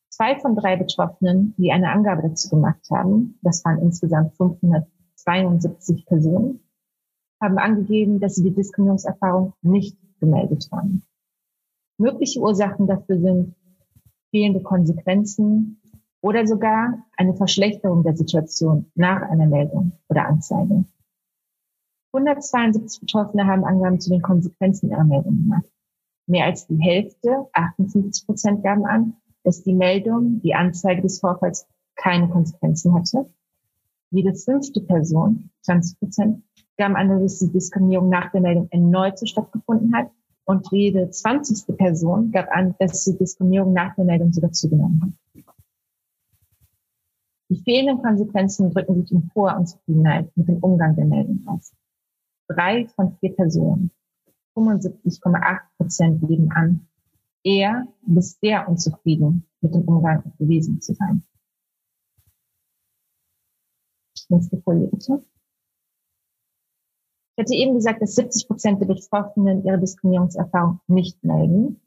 Zwei 0.09 0.39
von 0.39 0.55
drei 0.55 0.75
Betroffenen, 0.75 1.53
die 1.57 1.71
eine 1.71 1.91
Angabe 1.91 2.23
dazu 2.23 2.49
gemacht 2.49 2.89
haben, 2.89 3.37
das 3.41 3.63
waren 3.65 3.79
insgesamt 3.79 4.35
572 4.35 6.05
Personen, 6.05 6.61
haben 7.41 7.57
angegeben, 7.57 8.19
dass 8.19 8.35
sie 8.35 8.43
die 8.43 8.55
Diskriminierungserfahrung 8.55 9.53
nicht 9.61 9.97
gemeldet 10.19 10.69
haben. 10.71 11.03
Mögliche 11.97 12.39
Ursachen 12.39 12.87
dafür 12.87 13.19
sind 13.19 13.55
fehlende 14.31 14.61
Konsequenzen 14.61 15.81
oder 16.21 16.47
sogar 16.47 17.05
eine 17.17 17.35
Verschlechterung 17.35 18.03
der 18.03 18.15
Situation 18.15 18.89
nach 18.95 19.21
einer 19.21 19.47
Meldung 19.47 19.93
oder 20.07 20.27
Anzeige. 20.27 20.85
172 22.15 23.01
Betroffene 23.01 23.45
haben 23.45 23.65
Angaben 23.65 23.99
zu 23.99 24.09
den 24.09 24.21
Konsequenzen 24.21 24.89
ihrer 24.89 25.03
Meldung 25.03 25.35
gemacht. 25.35 25.65
Mehr 26.27 26.45
als 26.45 26.65
die 26.65 26.77
Hälfte, 26.77 27.47
58 27.51 28.25
Prozent, 28.25 28.63
gaben 28.63 28.85
an, 28.85 29.17
dass 29.43 29.63
die 29.63 29.73
Meldung, 29.73 30.39
die 30.41 30.55
Anzeige 30.55 31.01
des 31.01 31.19
Vorfalls 31.19 31.67
keine 31.95 32.29
Konsequenzen 32.29 32.93
hatte. 32.93 33.29
Jede 34.11 34.33
fünfte 34.33 34.81
Person, 34.81 35.49
20 35.63 35.99
Prozent, 35.99 36.43
gaben 36.77 36.95
an, 36.95 37.09
dass 37.21 37.39
die 37.39 37.51
Diskriminierung 37.51 38.09
nach 38.09 38.31
der 38.31 38.41
Meldung 38.41 38.69
erneut 38.71 39.19
stattgefunden 39.27 39.93
hat. 39.93 40.09
Und 40.45 40.67
jede 40.71 41.09
zwanzigste 41.09 41.73
Person 41.73 42.31
gab 42.31 42.49
an, 42.49 42.75
dass 42.79 43.03
die 43.03 43.17
Diskriminierung 43.17 43.73
nach 43.73 43.95
der 43.95 44.05
Meldung 44.05 44.31
sogar 44.31 44.51
zugenommen 44.51 45.01
hat. 45.35 45.45
Die 47.49 47.61
fehlenden 47.61 48.01
Konsequenzen 48.01 48.71
drücken 48.71 49.01
sich 49.01 49.11
in 49.11 49.29
hoher 49.35 49.57
Unzufriedenheit 49.57 50.31
mit 50.35 50.47
dem 50.47 50.57
Umgang 50.57 50.95
der 50.95 51.05
Meldung 51.05 51.43
aus 51.47 51.73
drei 52.47 52.87
von 52.95 53.17
vier 53.19 53.35
Personen, 53.35 53.91
75,8 54.55 55.59
Prozent 55.77 56.27
geben 56.27 56.51
an, 56.51 56.87
er 57.43 57.87
bis 58.01 58.39
sehr 58.39 58.67
unzufrieden 58.67 59.45
mit 59.61 59.73
dem 59.73 59.83
Umgang 59.83 60.33
gewesen 60.37 60.81
zu 60.81 60.93
sein. 60.93 61.23
Nächste 64.29 64.57
Folie 64.61 64.87
bitte. 64.87 65.23
Ich 67.37 67.43
hatte 67.43 67.53
eben 67.53 67.75
gesagt, 67.75 68.01
dass 68.01 68.15
70 68.15 68.47
Prozent 68.47 68.81
der 68.81 68.87
Betroffenen 68.87 69.63
ihre 69.65 69.77
Diskriminierungserfahrung 69.77 70.79
nicht 70.87 71.23
melden 71.23 71.79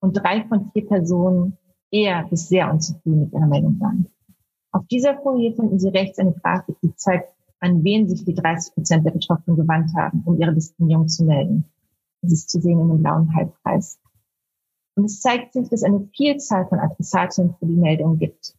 und 0.00 0.12
drei 0.12 0.46
von 0.46 0.70
vier 0.72 0.86
Personen 0.86 1.56
eher 1.90 2.24
bis 2.28 2.48
sehr 2.48 2.70
unzufrieden 2.70 3.22
mit 3.22 3.32
ihrer 3.32 3.46
Meldung 3.46 3.80
waren. 3.80 4.06
Auf 4.72 4.86
dieser 4.86 5.20
Folie 5.20 5.52
finden 5.54 5.80
Sie 5.80 5.88
rechts 5.88 6.18
eine 6.18 6.32
Grafik, 6.32 6.76
die 6.82 6.94
zeigt, 6.94 7.34
an 7.60 7.84
wen 7.84 8.08
sich 8.08 8.24
die 8.24 8.34
30 8.34 8.74
Prozent 8.74 9.06
der 9.06 9.12
Betroffenen 9.12 9.56
gewandt 9.56 9.92
haben, 9.94 10.22
um 10.24 10.40
ihre 10.40 10.54
Diskriminierung 10.54 11.08
zu 11.08 11.24
melden. 11.24 11.64
Das 12.22 12.32
ist 12.32 12.50
zu 12.50 12.60
sehen 12.60 12.80
in 12.80 12.88
dem 12.88 13.02
blauen 13.02 13.34
Halbkreis. 13.34 13.98
Und 14.96 15.04
es 15.04 15.20
zeigt 15.20 15.52
sich, 15.52 15.68
dass 15.68 15.82
eine 15.82 16.08
Vielzahl 16.14 16.66
von 16.66 16.78
Adressatinnen 16.78 17.54
für 17.54 17.66
die 17.66 17.76
Meldung 17.76 18.18
gibt. 18.18 18.54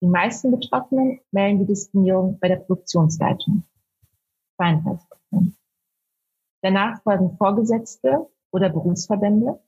Die 0.00 0.06
meisten 0.06 0.50
Betroffenen 0.50 1.20
melden 1.30 1.60
die 1.60 1.66
Diskriminierung 1.66 2.38
bei 2.40 2.48
der 2.48 2.56
Produktionsleitung. 2.56 3.64
32 4.56 5.08
Prozent. 5.08 5.56
Danach 6.62 7.02
folgen 7.02 7.36
Vorgesetzte 7.36 8.28
oder 8.52 8.68
Berufsverbände 8.68 9.60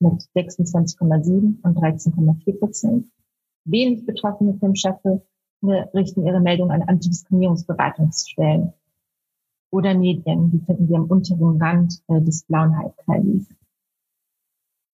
mit 0.00 0.22
26,7 0.34 1.62
und 1.62 1.78
13,4 1.78 2.58
Prozent. 2.58 3.06
Wenig 3.64 4.04
betroffene 4.06 4.54
Filmschaffe 4.54 5.24
richten 5.62 6.26
ihre 6.26 6.40
Meldung 6.40 6.70
an 6.70 6.82
Antidiskriminierungsberatungsstellen 6.82 8.72
oder 9.70 9.94
Medien. 9.94 10.50
Die 10.50 10.60
finden 10.60 10.88
wir 10.88 10.96
am 10.96 11.06
unteren 11.06 11.60
Rand 11.60 12.02
äh, 12.08 12.20
des 12.20 12.44
blauen 12.44 12.76
Halbkreises. 12.76 13.46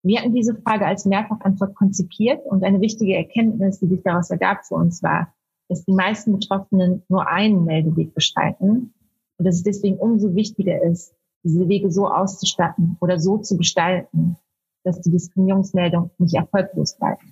Wir 0.03 0.21
hatten 0.21 0.35
diese 0.35 0.55
Frage 0.55 0.87
als 0.87 1.05
Mehrfachantwort 1.05 1.75
konzipiert 1.75 2.47
und 2.47 2.63
eine 2.65 2.81
wichtige 2.81 3.17
Erkenntnis, 3.17 3.81
die 3.81 3.89
sich 3.89 4.03
daraus 4.03 4.31
ergab 4.31 4.65
für 4.65 4.77
uns 4.77 5.03
war, 5.03 5.35
dass 5.69 5.85
die 5.85 5.93
meisten 5.93 6.33
Betroffenen 6.33 7.03
nur 7.09 7.29
einen 7.29 7.65
Meldeweg 7.65 8.15
beschreiten 8.15 8.95
und 9.37 9.45
dass 9.45 9.57
es 9.57 9.63
deswegen 9.65 9.99
umso 9.99 10.35
wichtiger 10.35 10.83
ist, 10.83 11.15
diese 11.43 11.69
Wege 11.69 11.91
so 11.91 12.09
auszustatten 12.09 12.97
oder 13.01 13.19
so 13.19 13.39
zu 13.39 13.57
gestalten, 13.57 14.37
dass 14.85 15.01
die 15.01 15.11
Diskriminierungsmeldung 15.11 16.11
nicht 16.19 16.35
erfolglos 16.35 16.97
bleibt. 16.97 17.25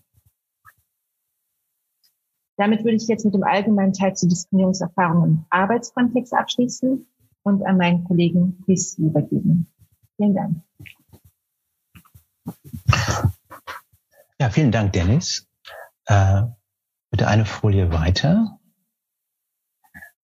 Damit 2.57 2.85
würde 2.85 2.97
ich 2.97 3.07
jetzt 3.07 3.25
mit 3.25 3.35
dem 3.35 3.45
allgemeinen 3.45 3.93
Teil 3.93 4.15
zu 4.15 4.27
Diskriminierungserfahrungen 4.27 5.31
im 5.31 5.45
Arbeitskontext 5.51 6.33
abschließen 6.33 7.07
und 7.43 7.67
an 7.67 7.77
meinen 7.77 8.05
Kollegen 8.05 8.59
Chris 8.65 8.97
übergeben. 8.99 9.71
Vielen 10.17 10.35
Dank. 10.35 10.57
Ja, 14.39 14.51
vielen 14.51 14.73
Dank, 14.73 14.93
Dennis. 14.93 15.47
Äh, 16.07 16.43
bitte 17.11 17.27
eine 17.27 17.47
Folie 17.47 17.93
weiter. 17.93 18.59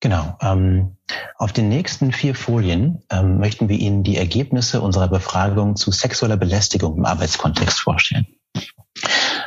Genau. 0.01 0.37
Ähm, 0.41 0.97
auf 1.37 1.53
den 1.53 1.69
nächsten 1.69 2.13
vier 2.13 2.35
Folien 2.35 3.05
ähm, 3.11 3.39
möchten 3.39 3.69
wir 3.69 3.79
Ihnen 3.79 4.03
die 4.03 4.17
Ergebnisse 4.17 4.81
unserer 4.81 5.09
Befragung 5.09 5.77
zu 5.77 5.93
sexueller 5.93 6.37
Belästigung 6.37 6.97
im 6.97 7.05
Arbeitskontext 7.05 7.81
vorstellen. 7.81 8.27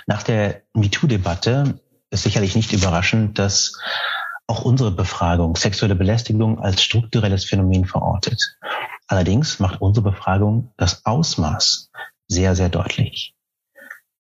Nach 0.08 0.24
der 0.24 0.62
MeToo-Debatte 0.74 1.82
ist 2.16 2.24
sicherlich 2.24 2.56
nicht 2.56 2.74
überraschend, 2.74 3.38
dass 3.38 3.78
auch 4.48 4.64
unsere 4.64 4.92
Befragung 4.92 5.56
sexuelle 5.56 5.96
Belästigung 5.96 6.60
als 6.60 6.82
strukturelles 6.82 7.46
Phänomen 7.46 7.86
verortet. 7.86 8.42
Allerdings 9.08 9.60
macht 9.60 9.82
unsere 9.82 10.12
Befragung 10.12 10.74
das 10.78 11.06
Ausmaß 11.06 11.92
sehr, 12.28 12.56
sehr 12.56 12.70
deutlich. 12.70 13.36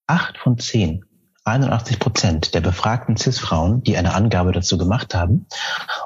Acht 0.07 0.37
von 0.37 0.59
zehn 0.59 1.05
81 1.45 1.99
Prozent 1.99 2.53
der 2.55 2.61
befragten 2.61 3.17
CIS-Frauen, 3.17 3.83
die 3.83 3.97
eine 3.97 4.15
Angabe 4.15 4.51
dazu 4.51 4.77
gemacht 4.77 5.13
haben, 5.13 5.47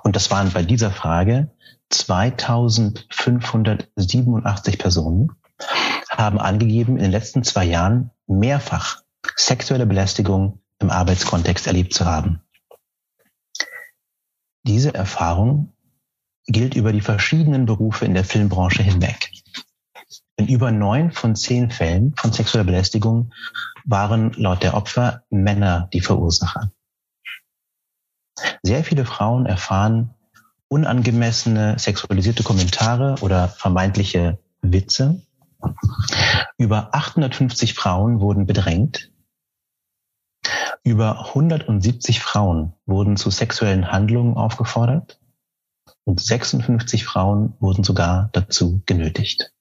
und 0.03 0.15
das 0.15 0.31
waren 0.31 0.51
bei 0.51 0.63
dieser 0.63 0.91
Frage 0.91 1.51
2587 1.89 4.77
Personen, 4.77 5.31
haben 6.09 6.39
angegeben, 6.39 6.97
in 6.97 7.03
den 7.03 7.11
letzten 7.11 7.43
zwei 7.43 7.65
Jahren 7.65 8.11
mehrfach 8.27 9.01
sexuelle 9.35 9.85
Belästigung 9.85 10.61
im 10.79 10.89
Arbeitskontext 10.89 11.67
erlebt 11.67 11.93
zu 11.93 12.05
haben. 12.05 12.41
Diese 14.63 14.93
Erfahrung 14.93 15.73
gilt 16.47 16.75
über 16.75 16.91
die 16.91 17.01
verschiedenen 17.01 17.65
Berufe 17.65 18.05
in 18.05 18.13
der 18.13 18.25
Filmbranche 18.25 18.83
hinweg. 18.83 19.31
In 20.35 20.47
über 20.47 20.71
neun 20.71 21.11
von 21.11 21.35
zehn 21.35 21.69
Fällen 21.69 22.13
von 22.15 22.31
sexueller 22.31 22.63
Belästigung 22.63 23.33
waren 23.85 24.31
laut 24.33 24.63
der 24.63 24.73
Opfer 24.73 25.23
Männer 25.29 25.89
die 25.93 26.01
Verursacher. 26.01 26.71
Sehr 28.63 28.83
viele 28.83 29.05
Frauen 29.05 29.45
erfahren 29.45 30.13
unangemessene 30.69 31.77
sexualisierte 31.77 32.43
Kommentare 32.43 33.15
oder 33.21 33.49
vermeintliche 33.49 34.37
Witze. 34.61 35.21
Über 36.57 36.93
850 36.93 37.73
Frauen 37.73 38.21
wurden 38.21 38.45
bedrängt. 38.45 39.11
Über 40.83 41.27
170 41.27 42.19
Frauen 42.19 42.73
wurden 42.85 43.17
zu 43.17 43.29
sexuellen 43.29 43.91
Handlungen 43.91 44.35
aufgefordert 44.35 45.19
und 46.05 46.19
56 46.19 47.05
Frauen 47.05 47.53
wurden 47.59 47.83
sogar 47.83 48.29
dazu 48.33 48.81
genötigt. 48.85 49.53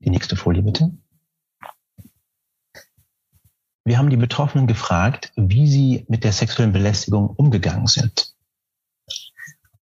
Die 0.00 0.10
nächste 0.10 0.36
Folie 0.36 0.62
bitte. 0.62 0.92
Wir 3.84 3.98
haben 3.98 4.10
die 4.10 4.16
Betroffenen 4.16 4.66
gefragt, 4.66 5.32
wie 5.36 5.66
sie 5.66 6.04
mit 6.08 6.24
der 6.24 6.32
sexuellen 6.32 6.72
Belästigung 6.72 7.30
umgegangen 7.30 7.86
sind. 7.86 8.34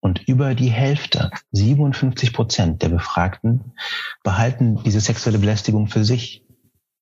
Und 0.06 0.28
über 0.28 0.54
die 0.54 0.70
Hälfte, 0.70 1.32
57 1.50 2.32
Prozent 2.32 2.80
der 2.80 2.90
Befragten, 2.90 3.72
behalten 4.22 4.80
diese 4.84 5.00
sexuelle 5.00 5.40
Belästigung 5.40 5.88
für 5.88 6.04
sich. 6.04 6.44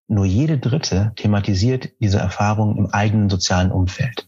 Nur 0.09 0.25
jede 0.25 0.57
dritte 0.57 1.13
thematisiert 1.17 1.91
diese 2.01 2.19
Erfahrung 2.19 2.79
im 2.79 2.87
eigenen 2.87 3.29
sozialen 3.29 3.73
Umfeld. 3.73 4.27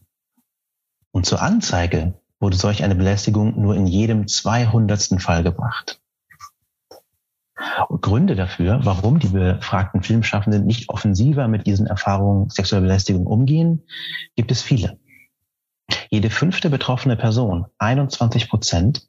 Und 1.11 1.25
zur 1.25 1.41
Anzeige 1.41 2.21
wurde 2.39 2.59
solch 2.59 2.85
eine 2.85 2.95
Belästigung 2.95 3.59
nur 3.59 3.75
in 3.77 3.87
jedem 3.87 4.29
zweihundertsten 4.29 5.21
Fall 5.21 5.43
gebracht. 5.43 6.03
Gründe 8.03 8.37
dafür, 8.37 8.81
warum 8.83 9.21
die 9.21 9.29
befragten 9.29 10.03
Filmschaffenden 10.03 10.67
nicht 10.67 10.91
offensiver 10.91 11.49
mit 11.49 11.67
diesen 11.67 11.87
Erfahrungen 11.87 12.51
sexueller 12.51 12.83
Belästigung 12.83 13.27
umgehen, 13.27 13.87
gibt 14.35 14.51
es 14.51 14.61
viele. 14.61 14.99
Jede 16.11 16.31
fünfte 16.31 16.71
betroffene 16.71 17.17
Person, 17.17 17.67
21 17.79 18.49
Prozent, 18.49 19.09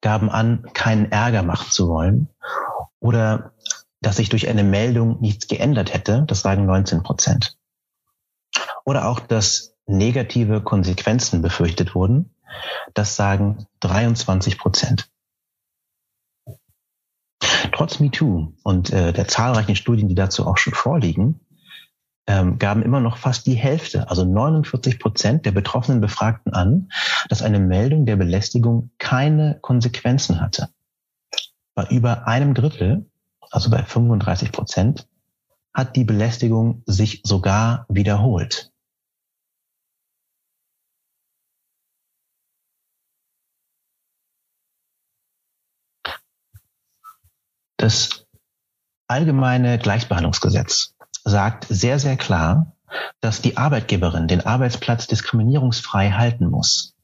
gaben 0.00 0.30
an, 0.30 0.68
keinen 0.74 1.10
Ärger 1.10 1.42
machen 1.42 1.70
zu 1.70 1.88
wollen 1.88 2.28
oder 3.00 3.52
dass 4.00 4.16
sich 4.16 4.28
durch 4.28 4.48
eine 4.48 4.64
Meldung 4.64 5.20
nichts 5.20 5.48
geändert 5.48 5.94
hätte, 5.94 6.24
das 6.26 6.42
sagen 6.42 6.66
19 6.66 7.02
Prozent. 7.02 7.56
Oder 8.84 9.08
auch, 9.08 9.18
dass 9.18 9.74
negative 9.86 10.60
Konsequenzen 10.60 11.42
befürchtet 11.42 11.94
wurden. 11.94 12.34
Das 12.92 13.16
sagen 13.16 13.66
23 13.80 14.58
Prozent. 14.58 15.10
Trotz 17.72 17.98
MeToo 17.98 18.52
und 18.62 18.90
äh, 18.90 19.12
der 19.12 19.26
zahlreichen 19.26 19.74
Studien, 19.74 20.08
die 20.08 20.14
dazu 20.14 20.46
auch 20.46 20.58
schon 20.58 20.74
vorliegen, 20.74 21.40
ähm, 22.26 22.58
gaben 22.58 22.82
immer 22.82 23.00
noch 23.00 23.18
fast 23.18 23.46
die 23.46 23.54
Hälfte, 23.54 24.08
also 24.08 24.24
49 24.24 24.98
Prozent 24.98 25.44
der 25.46 25.52
betroffenen 25.52 26.00
Befragten 26.00 26.54
an, 26.54 26.90
dass 27.28 27.42
eine 27.42 27.60
Meldung 27.60 28.06
der 28.06 28.16
Belästigung 28.16 28.90
keine 28.98 29.58
Konsequenzen 29.60 30.40
hatte. 30.40 30.70
Bei 31.74 31.86
über 31.88 32.26
einem 32.26 32.54
Drittel, 32.54 33.10
also 33.50 33.70
bei 33.70 33.82
35 33.82 34.52
Prozent, 34.52 35.06
hat 35.74 35.96
die 35.96 36.04
Belästigung 36.04 36.82
sich 36.86 37.20
sogar 37.24 37.84
wiederholt. 37.88 38.70
Das 47.76 48.24
allgemeine 49.08 49.78
Gleichbehandlungsgesetz 49.78 50.93
sagt 51.24 51.66
sehr, 51.68 51.98
sehr 51.98 52.16
klar, 52.16 52.74
dass 53.20 53.42
die 53.42 53.56
Arbeitgeberin 53.56 54.28
den 54.28 54.46
Arbeitsplatz 54.46 55.06
diskriminierungsfrei 55.06 56.10
halten 56.10 56.46
muss. 56.46 56.94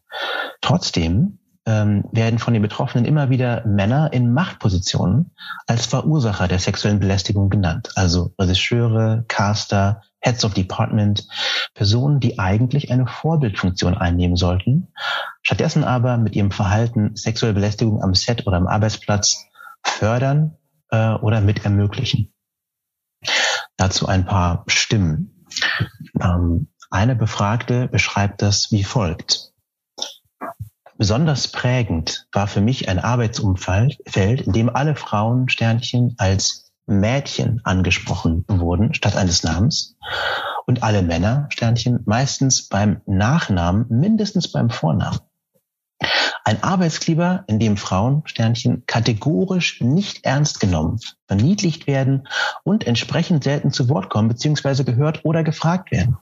Trotzdem 0.60 1.38
ähm, 1.66 2.04
werden 2.12 2.38
von 2.38 2.52
den 2.52 2.62
Betroffenen 2.62 3.04
immer 3.04 3.30
wieder 3.30 3.66
Männer 3.66 4.12
in 4.12 4.32
Machtpositionen 4.32 5.32
als 5.66 5.86
Verursacher 5.86 6.48
der 6.48 6.58
sexuellen 6.58 7.00
Belästigung 7.00 7.50
genannt. 7.50 7.90
Also 7.96 8.32
Regisseure, 8.38 9.24
Caster, 9.28 10.02
Heads 10.20 10.44
of 10.44 10.54
Department, 10.54 11.26
Personen, 11.74 12.20
die 12.20 12.38
eigentlich 12.38 12.90
eine 12.90 13.06
Vorbildfunktion 13.06 13.96
einnehmen 13.96 14.36
sollten, 14.36 14.88
stattdessen 15.42 15.84
aber 15.84 16.18
mit 16.18 16.36
ihrem 16.36 16.50
Verhalten 16.50 17.16
sexuelle 17.16 17.54
Belästigung 17.54 18.02
am 18.02 18.14
Set 18.14 18.46
oder 18.46 18.56
am 18.56 18.66
Arbeitsplatz 18.66 19.46
fördern 19.82 20.56
äh, 20.90 21.14
oder 21.14 21.40
mit 21.40 21.64
ermöglichen. 21.64 22.32
Dazu 23.80 24.06
ein 24.06 24.26
paar 24.26 24.64
Stimmen. 24.66 25.46
Ähm, 26.20 26.68
eine 26.90 27.16
Befragte 27.16 27.88
beschreibt 27.88 28.42
das 28.42 28.70
wie 28.72 28.84
folgt. 28.84 29.54
Besonders 30.98 31.48
prägend 31.48 32.26
war 32.30 32.46
für 32.46 32.60
mich 32.60 32.90
ein 32.90 32.98
Arbeitsumfeld, 32.98 33.98
in 34.42 34.52
dem 34.52 34.68
alle 34.68 34.96
Frauen 34.96 35.48
Sternchen 35.48 36.14
als 36.18 36.70
Mädchen 36.84 37.62
angesprochen 37.64 38.44
wurden 38.48 38.92
statt 38.92 39.16
eines 39.16 39.44
Namens 39.44 39.96
und 40.66 40.82
alle 40.82 41.00
Männer 41.00 41.46
Sternchen 41.48 42.00
meistens 42.04 42.68
beim 42.68 43.00
Nachnamen, 43.06 43.86
mindestens 43.88 44.52
beim 44.52 44.68
Vornamen. 44.68 45.20
Ein 46.44 46.62
Arbeitsklima, 46.62 47.44
in 47.46 47.58
dem 47.58 47.76
Frauen, 47.76 48.22
Sternchen, 48.24 48.84
kategorisch 48.86 49.80
nicht 49.80 50.24
ernst 50.24 50.58
genommen, 50.58 50.98
verniedlicht 51.26 51.86
werden 51.86 52.26
und 52.64 52.86
entsprechend 52.86 53.44
selten 53.44 53.70
zu 53.70 53.88
Wort 53.88 54.10
kommen 54.10 54.28
bzw. 54.28 54.84
gehört 54.84 55.24
oder 55.24 55.44
gefragt 55.44 55.90
werden. 55.92 56.16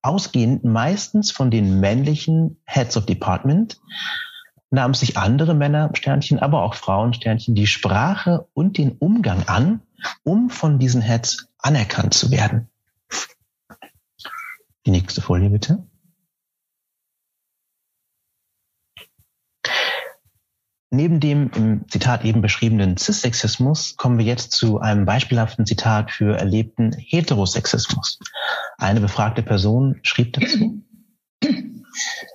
Ausgehend 0.00 0.64
meistens 0.64 1.30
von 1.30 1.50
den 1.50 1.80
männlichen 1.80 2.60
Heads 2.64 2.96
of 2.96 3.06
Department 3.06 3.80
nahmen 4.70 4.94
sich 4.94 5.16
andere 5.18 5.54
Männer, 5.54 5.90
Sternchen, 5.92 6.38
aber 6.38 6.62
auch 6.62 6.74
Frauen, 6.74 7.12
Sternchen, 7.12 7.54
die 7.54 7.66
Sprache 7.66 8.48
und 8.54 8.78
den 8.78 8.92
Umgang 8.92 9.46
an, 9.48 9.82
um 10.22 10.48
von 10.48 10.78
diesen 10.78 11.02
Heads 11.02 11.48
anerkannt 11.58 12.14
zu 12.14 12.30
werden. 12.30 12.68
Die 14.86 14.90
nächste 14.90 15.20
Folie 15.20 15.50
bitte. 15.50 15.86
Neben 20.94 21.20
dem 21.20 21.50
im 21.56 21.88
Zitat 21.88 22.22
eben 22.22 22.42
beschriebenen 22.42 22.98
Cissexismus 22.98 23.96
kommen 23.96 24.18
wir 24.18 24.26
jetzt 24.26 24.52
zu 24.52 24.78
einem 24.78 25.06
beispielhaften 25.06 25.64
Zitat 25.64 26.10
für 26.10 26.36
erlebten 26.36 26.92
Heterosexismus. 26.92 28.18
Eine 28.76 29.00
befragte 29.00 29.42
Person 29.42 30.00
schrieb 30.02 30.34
dazu, 30.34 30.84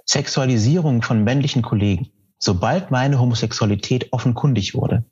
Sexualisierung 0.06 1.04
von 1.04 1.24
männlichen 1.24 1.62
Kollegen 1.62 2.10
sobald 2.39 2.91
meine 2.91 3.20
Homosexualität 3.20 4.13
offenkundig 4.13 4.76
wurde. 4.76 5.06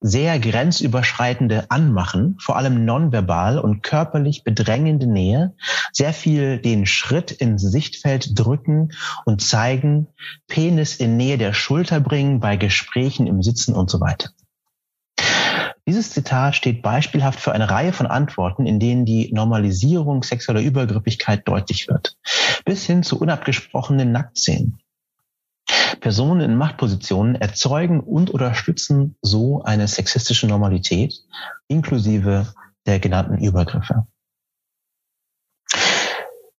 Sehr 0.00 0.38
grenzüberschreitende 0.38 1.70
Anmachen, 1.70 2.36
vor 2.40 2.56
allem 2.56 2.84
nonverbal 2.84 3.58
und 3.58 3.82
körperlich 3.82 4.44
bedrängende 4.44 5.08
Nähe, 5.08 5.54
sehr 5.92 6.12
viel 6.12 6.58
den 6.58 6.86
Schritt 6.86 7.32
ins 7.32 7.62
Sichtfeld 7.62 8.38
drücken 8.38 8.92
und 9.24 9.42
zeigen, 9.42 10.06
Penis 10.46 10.96
in 10.96 11.16
Nähe 11.16 11.36
der 11.36 11.52
Schulter 11.52 11.98
bringen 11.98 12.38
bei 12.38 12.56
Gesprächen 12.56 13.26
im 13.26 13.42
Sitzen 13.42 13.74
und 13.74 13.90
so 13.90 14.00
weiter. 14.00 14.30
Dieses 15.88 16.10
Zitat 16.10 16.54
steht 16.54 16.82
beispielhaft 16.82 17.40
für 17.40 17.52
eine 17.52 17.70
Reihe 17.70 17.94
von 17.94 18.06
Antworten, 18.06 18.66
in 18.66 18.78
denen 18.78 19.06
die 19.06 19.32
Normalisierung 19.32 20.22
sexueller 20.22 20.60
Übergriffigkeit 20.60 21.48
deutlich 21.48 21.88
wird, 21.88 22.16
bis 22.66 22.84
hin 22.84 23.02
zu 23.02 23.18
unabgesprochenen 23.18 24.12
Nacktszenen. 24.12 24.78
Personen 26.00 26.40
in 26.40 26.56
Machtpositionen 26.56 27.34
erzeugen 27.34 28.00
und 28.00 28.30
unterstützen 28.30 29.16
so 29.22 29.62
eine 29.62 29.88
sexistische 29.88 30.46
Normalität 30.46 31.14
inklusive 31.66 32.52
der 32.86 33.00
genannten 33.00 33.38
Übergriffe. 33.38 34.06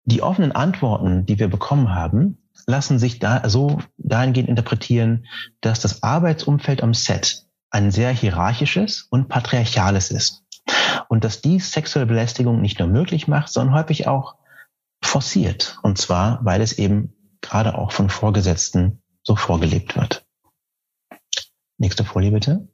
Die 0.05 0.23
offenen 0.23 0.53
Antworten, 0.53 1.27
die 1.27 1.39
wir 1.39 1.49
bekommen 1.49 1.95
haben, 1.95 2.39
lassen 2.67 2.99
sich 2.99 3.19
da 3.19 3.49
so 3.49 3.81
dahingehend 3.99 4.49
interpretieren, 4.49 5.27
dass 5.61 5.81
das 5.81 6.03
Arbeitsumfeld 6.03 6.83
am 6.83 6.95
Set 6.95 7.47
ein 7.71 7.91
sehr 7.91 8.11
hierarchisches 8.11 9.07
und 9.11 9.29
patriarchales 9.29 10.11
ist. 10.11 10.45
Und 11.09 11.25
dass 11.25 11.41
dies 11.41 11.73
sexuelle 11.73 12.07
Belästigung 12.07 12.61
nicht 12.61 12.79
nur 12.79 12.89
möglich 12.89 13.29
macht, 13.29 13.51
sondern 13.51 13.75
häufig 13.75 14.07
auch 14.07 14.37
forciert. 15.03 15.79
Und 15.83 15.99
zwar, 15.99 16.45
weil 16.45 16.61
es 16.61 16.73
eben 16.79 17.15
gerade 17.41 17.77
auch 17.77 17.93
von 17.93 18.11
Vorgesetzten 18.11 19.03
so 19.23 19.37
vorgelebt 19.37 19.97
wird. 19.97 20.27
Nächste 21.79 22.05
Folie 22.05 22.33
bitte. 22.33 22.69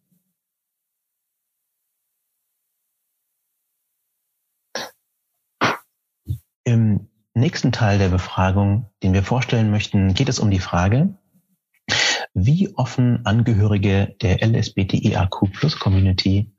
Im 6.65 7.11
nächsten 7.35 7.73
Teil 7.73 7.99
der 7.99 8.09
Befragung, 8.09 8.91
den 9.03 9.13
wir 9.13 9.23
vorstellen 9.23 9.71
möchten, 9.71 10.15
geht 10.15 10.31
es 10.31 10.39
um 10.39 10.51
die 10.51 10.61
Frage, 10.61 11.19
wie 12.33 12.75
offen 12.75 13.27
Angehörige 13.27 14.17
der 14.23 14.43
LSBTIAQ 14.43 15.53
Plus 15.53 15.79
Community 15.79 16.53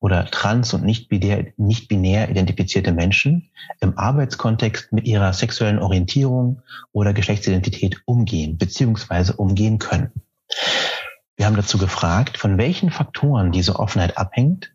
oder 0.00 0.26
trans- 0.26 0.74
und 0.74 0.84
nicht 0.84 1.08
binär, 1.08 1.52
nicht 1.56 1.88
binär 1.88 2.30
identifizierte 2.30 2.92
Menschen 2.92 3.50
im 3.80 3.98
Arbeitskontext 3.98 4.92
mit 4.92 5.06
ihrer 5.06 5.32
sexuellen 5.32 5.78
Orientierung 5.78 6.62
oder 6.92 7.12
Geschlechtsidentität 7.12 8.02
umgehen 8.04 8.58
bzw. 8.58 9.32
umgehen 9.36 9.78
können. 9.78 10.12
Wir 11.36 11.46
haben 11.46 11.56
dazu 11.56 11.78
gefragt, 11.78 12.38
von 12.38 12.58
welchen 12.58 12.90
Faktoren 12.90 13.52
diese 13.52 13.78
Offenheit 13.78 14.18
abhängt 14.18 14.72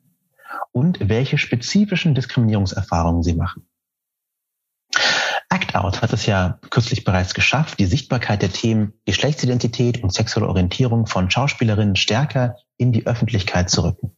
und 0.72 1.10
welche 1.10 1.38
spezifischen 1.38 2.16
Diskriminierungserfahrungen 2.16 3.24
sie 3.24 3.34
machen. 3.34 3.68
Act 5.50 5.76
Out 5.76 6.02
hat 6.02 6.14
es 6.14 6.26
ja 6.26 6.60
kürzlich 6.70 7.04
bereits 7.04 7.34
geschafft, 7.34 7.80
die 7.80 7.86
Sichtbarkeit 7.86 8.42
der 8.42 8.52
Themen 8.52 8.94
Geschlechtsidentität 9.06 10.02
und 10.02 10.12
sexuelle 10.12 10.50
Orientierung 10.50 11.06
von 11.06 11.30
Schauspielerinnen 11.30 11.96
stärker 11.96 12.56
in 12.78 12.92
die 12.92 13.06
Öffentlichkeit 13.06 13.70
zu 13.70 13.84
rücken. 13.84 14.16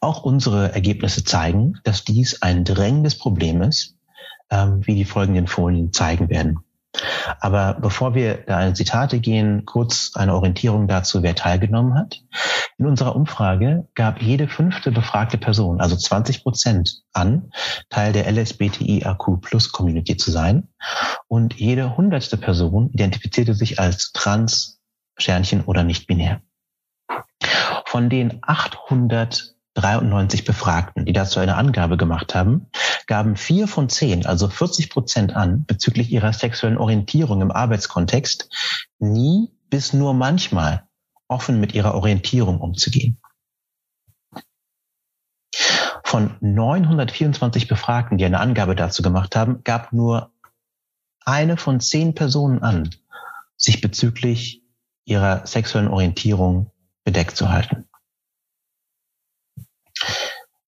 Auch 0.00 0.22
unsere 0.22 0.72
Ergebnisse 0.72 1.24
zeigen, 1.24 1.74
dass 1.84 2.04
dies 2.04 2.42
ein 2.42 2.64
drängendes 2.64 3.18
Problem 3.18 3.62
ist, 3.62 3.96
ähm, 4.50 4.86
wie 4.86 4.94
die 4.94 5.04
folgenden 5.04 5.46
Folien 5.46 5.92
zeigen 5.92 6.28
werden. 6.28 6.60
Aber 7.40 7.74
bevor 7.74 8.14
wir 8.14 8.38
da 8.46 8.66
in 8.66 8.74
Zitate 8.74 9.20
gehen, 9.20 9.64
kurz 9.66 10.12
eine 10.14 10.34
Orientierung 10.34 10.88
dazu, 10.88 11.22
wer 11.22 11.34
teilgenommen 11.34 11.94
hat. 11.94 12.22
In 12.78 12.86
unserer 12.86 13.16
Umfrage 13.16 13.88
gab 13.94 14.22
jede 14.22 14.48
fünfte 14.48 14.92
befragte 14.92 15.38
Person, 15.38 15.80
also 15.80 15.96
20 15.96 16.42
Prozent, 16.42 17.02
an, 17.12 17.50
Teil 17.90 18.12
der 18.12 18.30
LSBTIAQ 18.30 19.40
Plus 19.40 19.72
Community 19.72 20.16
zu 20.16 20.30
sein. 20.30 20.68
Und 21.28 21.54
jede 21.54 21.96
hundertste 21.96 22.36
Person 22.36 22.90
identifizierte 22.90 23.54
sich 23.54 23.78
als 23.80 24.12
trans, 24.12 24.80
Sternchen 25.18 25.64
oder 25.64 25.82
nicht 25.82 26.06
binär. 26.06 26.42
Von 27.86 28.10
den 28.10 28.40
893 28.42 30.44
Befragten, 30.44 31.06
die 31.06 31.12
dazu 31.12 31.38
eine 31.38 31.54
Angabe 31.54 31.96
gemacht 31.96 32.34
haben, 32.34 32.66
gaben 33.06 33.36
vier 33.36 33.68
von 33.68 33.88
zehn, 33.88 34.26
also 34.26 34.48
40 34.48 34.90
Prozent 34.90 35.36
an, 35.36 35.64
bezüglich 35.66 36.10
ihrer 36.10 36.32
sexuellen 36.32 36.78
Orientierung 36.78 37.42
im 37.42 37.52
Arbeitskontext, 37.52 38.50
nie 38.98 39.52
bis 39.70 39.92
nur 39.92 40.14
manchmal 40.14 40.88
offen 41.28 41.60
mit 41.60 41.74
ihrer 41.74 41.94
Orientierung 41.94 42.60
umzugehen. 42.60 43.20
Von 46.02 46.36
924 46.40 47.68
Befragten, 47.68 48.18
die 48.18 48.24
eine 48.24 48.40
Angabe 48.40 48.74
dazu 48.74 49.02
gemacht 49.02 49.36
haben, 49.36 49.62
gab 49.62 49.92
nur 49.92 50.32
eine 51.24 51.56
von 51.56 51.80
zehn 51.80 52.14
Personen 52.14 52.62
an, 52.62 52.90
sich 53.56 53.80
bezüglich 53.80 54.62
ihrer 55.04 55.46
sexuellen 55.46 55.88
Orientierung 55.88 56.72
bedeckt 57.06 57.36
zu 57.36 57.48
halten. 57.48 57.88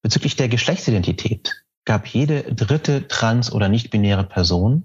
Bezüglich 0.00 0.36
der 0.36 0.48
Geschlechtsidentität 0.48 1.64
gab 1.84 2.06
jede 2.06 2.44
dritte 2.54 3.08
trans- 3.08 3.52
oder 3.52 3.68
nicht-binäre 3.68 4.24
Person, 4.24 4.84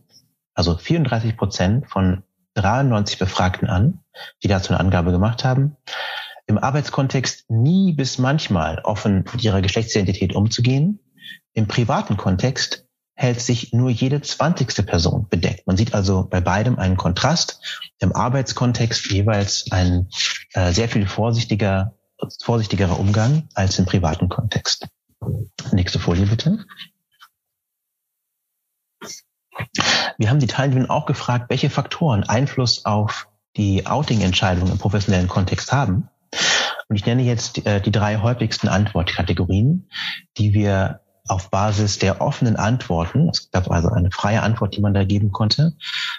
also 0.56 0.76
34 0.76 1.38
Prozent 1.38 1.90
von 1.90 2.24
93 2.56 3.20
Befragten 3.20 3.70
an, 3.70 4.04
die 4.44 4.48
dazu 4.48 4.74
eine 4.74 4.80
Angabe 4.80 5.12
gemacht 5.12 5.46
haben, 5.46 5.78
im 6.48 6.58
Arbeitskontext 6.58 7.50
nie 7.50 7.94
bis 7.94 8.18
manchmal 8.18 8.80
offen 8.80 9.24
mit 9.32 9.44
ihrer 9.44 9.62
Geschlechtsidentität 9.62 10.36
umzugehen. 10.36 11.00
Im 11.54 11.68
privaten 11.68 12.18
Kontext 12.18 12.83
hält 13.16 13.42
sich 13.42 13.74
nur 13.74 13.90
jede 13.90 14.22
zwanzigste 14.22 14.84
Person 14.84 15.28
bedeckt. 15.30 15.68
Man 15.68 15.78
sieht 15.78 15.94
also 15.94 16.24
bei 16.24 16.42
beidem 16.42 16.80
einen 16.80 16.98
Kontrast. 16.98 17.62
Im 18.00 18.16
Arbeitskontext 18.16 19.12
jeweils 19.12 19.72
ein 19.72 20.10
äh, 20.54 20.72
sehr 20.72 20.90
viel 20.90 21.08
vorsichtiger, 21.08 21.96
vorsichtigerer 22.42 23.00
Umgang 23.00 23.48
als 23.54 23.78
im 23.80 23.86
privaten 23.86 24.30
Kontext. 24.30 24.88
Nächste 25.72 26.00
Folie 26.00 26.26
bitte. 26.26 26.66
Wir 30.18 30.30
haben 30.30 30.40
die 30.40 30.48
Teilnehmer 30.48 30.90
auch 30.90 31.06
gefragt, 31.06 31.50
welche 31.50 31.70
Faktoren 31.70 32.24
Einfluss 32.24 32.86
auf 32.86 33.28
die 33.56 33.86
Outing-Entscheidung 33.86 34.70
im 34.72 34.80
professionellen 34.80 35.28
Kontext 35.28 35.72
haben. 35.72 36.10
Und 36.90 36.96
ich 36.96 37.06
nenne 37.06 37.22
jetzt 37.22 37.66
äh, 37.66 37.80
die 37.80 37.92
drei 37.92 38.18
häufigsten 38.18 38.68
Antwortkategorien, 38.68 39.90
die 40.38 40.54
wir 40.54 41.02
auf 41.28 41.50
Basis 41.50 42.00
der 42.00 42.22
offenen 42.22 42.56
Antworten, 42.56 43.30
es 43.30 43.50
gab 43.52 43.72
also 43.72 43.90
eine 43.90 44.12
freie 44.12 44.42
Antwort, 44.42 44.76
die 44.76 44.82
man 44.82 44.94
da 44.94 45.04
geben 45.04 45.32
konnte. 45.32 45.74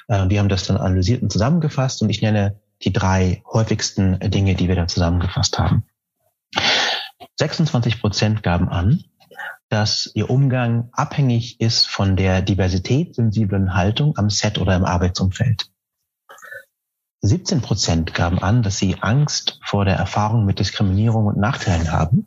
Äh, 0.08 0.28
wir 0.28 0.38
haben 0.38 0.48
das 0.48 0.66
dann 0.66 0.76
analysiert 0.76 1.22
und 1.22 1.30
zusammengefasst 1.30 2.02
und 2.02 2.10
ich 2.10 2.22
nenne 2.22 2.60
die 2.82 2.92
drei 2.92 3.42
häufigsten 3.52 4.18
Dinge, 4.18 4.54
die 4.54 4.68
wir 4.68 4.76
da 4.76 4.86
zusammengefasst 4.86 5.58
haben. 5.58 5.84
26 7.36 8.00
Prozent 8.00 8.42
gaben 8.42 8.68
an, 8.68 9.04
dass 9.68 10.10
ihr 10.14 10.30
Umgang 10.30 10.88
abhängig 10.92 11.60
ist 11.60 11.86
von 11.86 12.16
der 12.16 12.42
diversitätssensiblen 12.42 13.74
Haltung 13.74 14.16
am 14.16 14.30
Set 14.30 14.58
oder 14.58 14.76
im 14.76 14.84
Arbeitsumfeld. 14.84 15.70
17 17.22 17.62
Prozent 17.62 18.14
gaben 18.14 18.38
an, 18.38 18.62
dass 18.62 18.78
sie 18.78 18.96
Angst 19.00 19.58
vor 19.64 19.84
der 19.84 19.96
Erfahrung 19.96 20.44
mit 20.44 20.58
Diskriminierung 20.58 21.26
und 21.26 21.38
Nachteilen 21.38 21.90
haben. 21.90 22.26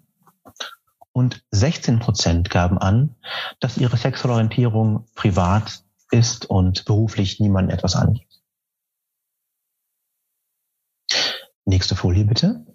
Und 1.17 1.43
16 1.49 1.97
Prozent 1.97 2.51
gaben 2.51 2.77
an, 2.77 3.15
dass 3.59 3.79
ihre 3.79 3.97
sexuelle 3.97 4.35
Orientierung 4.35 5.07
privat 5.15 5.83
ist 6.11 6.45
und 6.45 6.85
beruflich 6.85 7.39
niemandem 7.39 7.75
etwas 7.75 7.95
angeht. 7.95 8.39
Nächste 11.65 11.95
Folie 11.95 12.23
bitte. 12.23 12.67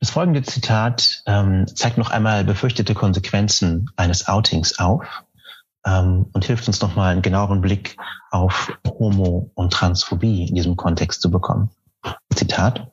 Das 0.00 0.10
folgende 0.10 0.42
Zitat 0.42 1.22
ähm, 1.26 1.68
zeigt 1.68 1.98
noch 1.98 2.10
einmal 2.10 2.42
befürchtete 2.42 2.94
Konsequenzen 2.94 3.92
eines 3.94 4.26
Outings 4.26 4.80
auf 4.80 5.06
ähm, 5.86 6.26
und 6.32 6.44
hilft 6.44 6.66
uns 6.66 6.80
nochmal 6.80 7.12
einen 7.12 7.22
genaueren 7.22 7.60
Blick 7.60 7.96
auf 8.32 8.76
Homo- 8.84 9.52
und 9.54 9.72
Transphobie 9.72 10.48
in 10.48 10.56
diesem 10.56 10.76
Kontext 10.76 11.22
zu 11.22 11.30
bekommen. 11.30 11.70
Zitat. 12.34 12.90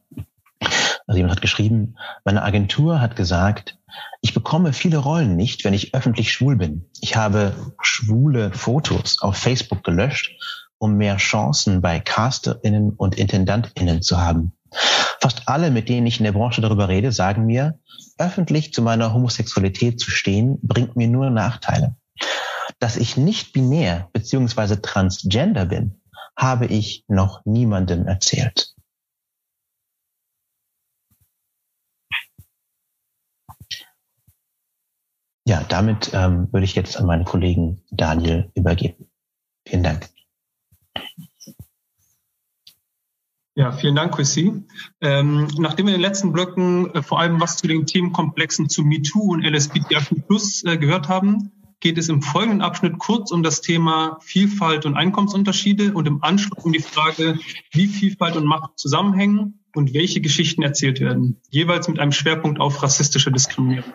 Also 1.08 1.18
jemand 1.18 1.32
hat 1.32 1.42
geschrieben, 1.42 1.96
meine 2.24 2.44
Agentur 2.44 3.02
hat 3.02 3.16
gesagt, 3.16 3.78
ich 4.22 4.34
bekomme 4.34 4.74
viele 4.74 4.98
Rollen 4.98 5.36
nicht, 5.36 5.66
wenn 5.66 5.74
ich 5.74 5.94
öffentlich 5.94 6.32
schwul 6.32 6.56
bin. 6.56 6.86
Ich 7.02 7.16
habe 7.16 7.54
schwule 7.82 8.52
Fotos 8.54 9.22
auf 9.22 9.36
Facebook 9.36 9.84
gelöscht, 9.84 10.32
um 10.78 10.96
mehr 10.96 11.18
Chancen 11.18 11.82
bei 11.82 12.00
CasterInnen 12.00 12.92
und 12.92 13.16
IntendantInnen 13.16 14.02
zu 14.02 14.20
haben. 14.20 14.54
Fast 15.20 15.48
alle, 15.48 15.70
mit 15.70 15.90
denen 15.90 16.08
ich 16.08 16.20
in 16.20 16.24
der 16.24 16.32
Branche 16.32 16.62
darüber 16.62 16.88
rede, 16.88 17.12
sagen 17.12 17.46
mir, 17.46 17.80
öffentlich 18.18 18.74
zu 18.74 18.82
meiner 18.82 19.14
Homosexualität 19.14 20.00
zu 20.00 20.10
stehen, 20.10 20.60
bringt 20.62 20.96
mir 20.96 21.08
nur 21.08 21.30
Nachteile. 21.30 21.96
Dass 22.80 22.98
ich 22.98 23.18
nicht 23.18 23.54
binär 23.54 24.10
bzw. 24.14 24.78
transgender 24.78 25.66
bin, 25.66 26.02
habe 26.38 26.66
ich 26.68 27.04
noch 27.08 27.46
niemandem 27.46 28.08
erzählt. 28.08 28.74
Ja, 35.46 35.64
damit 35.68 36.12
ähm, 36.14 36.48
würde 36.52 36.66
ich 36.66 36.76
jetzt 36.76 36.98
an 36.98 37.06
meinen 37.06 37.26
Kollegen 37.26 37.82
Daniel 37.90 38.52
übergeben. 38.56 39.10
Vielen 39.68 39.84
Dank. 39.84 40.10
Ja, 43.54 43.74
vielen 43.74 43.96
Dank, 43.96 44.16
Chrissy. 44.16 44.64
Ähm, 45.02 45.48
nachdem 45.58 45.88
wir 45.88 45.94
in 45.94 46.00
den 46.00 46.08
letzten 46.08 46.32
Blöcken 46.32 46.94
äh, 46.96 47.02
vor 47.02 47.20
allem 47.20 47.42
was 47.42 47.58
zu 47.58 47.68
den 47.68 47.86
Themenkomplexen 47.86 48.70
zu 48.70 48.84
MeToo 48.84 49.34
und 49.34 49.44
LSBTQ 49.44 50.26
Plus 50.26 50.64
äh, 50.64 50.78
gehört 50.78 51.10
haben, 51.10 51.52
geht 51.82 51.98
es 51.98 52.08
im 52.08 52.22
folgenden 52.22 52.62
Abschnitt 52.62 52.98
kurz 53.00 53.32
um 53.32 53.44
das 53.44 53.62
Thema 53.62 54.20
Vielfalt 54.22 54.86
und 54.86 54.96
Einkommensunterschiede 54.96 55.94
und 55.94 56.08
im 56.08 56.24
Anschluss 56.24 56.64
um 56.64 56.72
die 56.72 56.80
Frage, 56.80 57.40
wie 57.72 57.88
Vielfalt 57.88 58.38
und 58.38 58.46
Macht 58.46 58.80
zusammenhängen 58.80 59.60
und 59.76 59.94
welche 59.94 60.22
Geschichten 60.22 60.62
erzählt 60.62 61.02
werden, 61.02 61.42
jeweils 61.50 61.88
mit 61.88 62.00
einem 62.00 62.12
Schwerpunkt 62.12 62.62
auf 62.62 62.82
rassistische 62.82 63.32
Diskriminierung. 63.32 63.92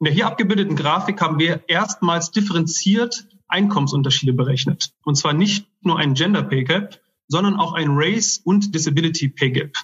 In 0.00 0.04
der 0.04 0.12
hier 0.12 0.26
abgebildeten 0.26 0.76
Grafik 0.76 1.20
haben 1.20 1.38
wir 1.38 1.64
erstmals 1.66 2.30
differenziert 2.30 3.26
Einkommensunterschiede 3.48 4.32
berechnet. 4.32 4.92
Und 5.02 5.16
zwar 5.16 5.32
nicht 5.32 5.66
nur 5.80 5.98
ein 5.98 6.14
Gender 6.14 6.42
Pay 6.42 6.64
Gap, 6.64 7.00
sondern 7.26 7.56
auch 7.56 7.72
ein 7.72 7.88
Race 7.90 8.40
und 8.44 8.74
Disability 8.74 9.28
Pay 9.28 9.50
Gap. 9.50 9.76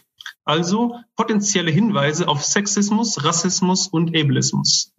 Also 0.44 1.00
potenzielle 1.16 1.70
Hinweise 1.70 2.28
auf 2.28 2.44
Sexismus, 2.44 3.24
Rassismus 3.24 3.88
und 3.88 4.16
Ableismus. 4.16 4.92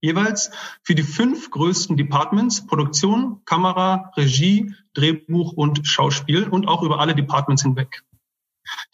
Jeweils 0.00 0.50
für 0.82 0.96
die 0.96 1.04
fünf 1.04 1.50
größten 1.50 1.96
Departments 1.96 2.66
Produktion, 2.66 3.44
Kamera, 3.44 4.10
Regie, 4.16 4.74
Drehbuch 4.94 5.52
und 5.52 5.86
Schauspiel 5.86 6.48
und 6.48 6.66
auch 6.66 6.82
über 6.82 6.98
alle 6.98 7.14
Departments 7.14 7.62
hinweg. 7.62 8.02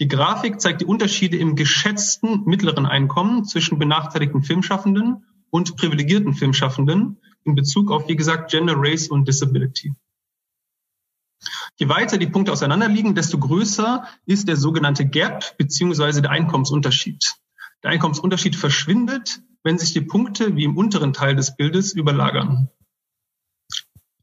Die 0.01 0.09
Grafik 0.09 0.61
zeigt 0.61 0.83
die 0.83 0.87
Unterschiede 0.87 1.39
im 1.39 1.57
geschätzten 1.57 2.45
mittleren 2.45 2.85
Einkommen 2.85 3.45
zwischen 3.45 3.79
benachteiligten 3.79 4.43
Filmschaffenden 4.43 5.25
und 5.51 5.77
privilegierten 5.77 6.35
Filmschaffenden 6.35 7.19
in 7.45 7.55
Bezug 7.55 7.91
auf, 7.91 8.09
wie 8.09 8.17
gesagt, 8.17 8.51
Gender, 8.51 8.75
Race 8.77 9.09
und 9.09 9.27
Disability. 9.27 9.95
Je 11.77 11.89
weiter 11.89 12.19
die 12.19 12.27
Punkte 12.27 12.53
auseinanderliegen, 12.53 13.15
desto 13.15 13.39
größer 13.39 14.07
ist 14.27 14.49
der 14.49 14.57
sogenannte 14.57 15.07
Gap 15.07 15.57
beziehungsweise 15.57 16.21
der 16.23 16.33
Einkommensunterschied. 16.33 17.37
Der 17.83 17.93
Einkommensunterschied 17.93 18.57
verschwindet, 18.57 19.41
wenn 19.63 19.79
sich 19.79 19.93
die 19.93 20.01
Punkte 20.01 20.57
wie 20.57 20.65
im 20.65 20.77
unteren 20.77 21.13
Teil 21.13 21.37
des 21.37 21.57
Bildes 21.57 21.93
überlagern. 21.93 22.69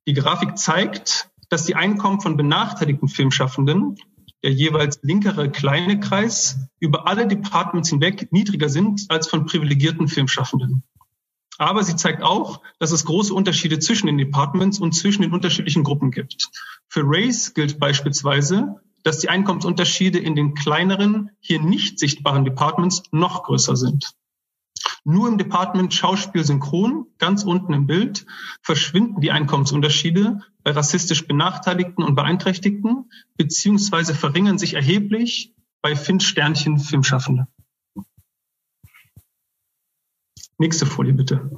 Die 0.08 0.14
Grafik 0.14 0.58
zeigt, 0.58 1.30
dass 1.50 1.66
die 1.66 1.76
Einkommen 1.76 2.20
von 2.20 2.38
benachteiligten 2.38 3.08
Filmschaffenden, 3.08 3.98
der 4.44 4.52
jeweils 4.52 5.00
linkere 5.02 5.50
kleine 5.50 6.00
Kreis, 6.00 6.58
über 6.80 7.08
alle 7.08 7.28
Departments 7.28 7.90
hinweg 7.90 8.32
niedriger 8.32 8.70
sind 8.70 9.06
als 9.10 9.28
von 9.28 9.46
privilegierten 9.46 10.08
Filmschaffenden. 10.08 10.84
Aber 11.58 11.84
sie 11.84 11.96
zeigt 11.96 12.22
auch, 12.22 12.62
dass 12.80 12.92
es 12.92 13.06
große 13.06 13.34
Unterschiede 13.34 13.80
zwischen 13.80 14.08
den 14.08 14.18
Departments 14.18 14.80
und 14.80 14.94
zwischen 14.94 15.22
den 15.22 15.34
unterschiedlichen 15.34 15.84
Gruppen 15.84 16.12
gibt. 16.12 16.50
Für 16.88 17.04
Race 17.06 17.54
gilt 17.54 17.80
beispielsweise, 17.80 18.82
dass 19.04 19.20
die 19.20 19.30
Einkommensunterschiede 19.30 20.20
in 20.20 20.36
den 20.36 20.56
kleineren, 20.56 21.30
hier 21.40 21.62
nicht 21.62 22.00
sichtbaren 22.00 22.44
Departments 22.44 23.04
noch 23.12 23.44
größer 23.44 23.76
sind. 23.76 24.16
Nur 25.04 25.28
im 25.28 25.38
Department 25.38 25.94
Schauspiel 25.94 26.44
Synchron, 26.44 27.06
ganz 27.20 27.44
unten 27.44 27.74
im 27.74 27.86
Bild, 27.86 28.26
verschwinden 28.62 29.22
die 29.22 29.32
Einkommensunterschiede 29.32 30.42
bei 30.64 30.72
rassistisch 30.72 31.28
Benachteiligten 31.28 32.04
und 32.04 32.16
Beeinträchtigten, 32.16 33.12
beziehungsweise 33.38 34.16
verringern 34.16 34.58
sich 34.58 34.74
erheblich 34.74 35.54
bei 35.82 35.96
Finn-Sternchen 35.96 36.80
Filmschaffende. 36.80 37.48
Nächste 40.58 40.86
Folie 40.86 41.14
bitte. 41.14 41.50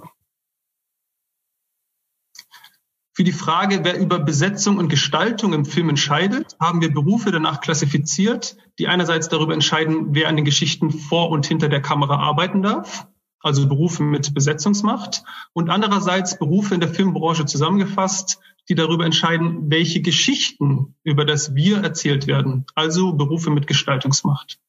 Für 3.17 3.23
die 3.23 3.31
Frage, 3.31 3.83
wer 3.83 3.97
über 3.99 4.19
Besetzung 4.19 4.77
und 4.77 4.89
Gestaltung 4.89 5.53
im 5.53 5.65
Film 5.65 5.89
entscheidet, 5.89 6.55
haben 6.59 6.81
wir 6.81 6.93
Berufe 6.93 7.31
danach 7.31 7.61
klassifiziert, 7.61 8.57
die 8.77 8.87
einerseits 8.87 9.27
darüber 9.27 9.55
entscheiden, 9.55 10.13
wer 10.13 10.27
an 10.27 10.35
den 10.35 10.45
Geschichten 10.45 10.91
vor 10.91 11.31
und 11.31 11.47
hinter 11.47 11.67
der 11.67 11.81
Kamera 11.81 12.17
arbeiten 12.17 12.61
darf, 12.61 13.07
also 13.39 13.67
Berufe 13.67 14.03
mit 14.03 14.35
Besetzungsmacht, 14.35 15.23
und 15.53 15.71
andererseits 15.71 16.37
Berufe 16.37 16.75
in 16.75 16.79
der 16.79 16.89
Filmbranche 16.89 17.45
zusammengefasst, 17.45 18.39
die 18.69 18.75
darüber 18.75 19.05
entscheiden, 19.05 19.71
welche 19.71 20.01
Geschichten 20.01 20.93
über 21.03 21.25
das 21.25 21.55
Wir 21.55 21.77
erzählt 21.77 22.27
werden, 22.27 22.65
also 22.75 23.13
Berufe 23.13 23.49
mit 23.49 23.65
Gestaltungsmacht. 23.65 24.59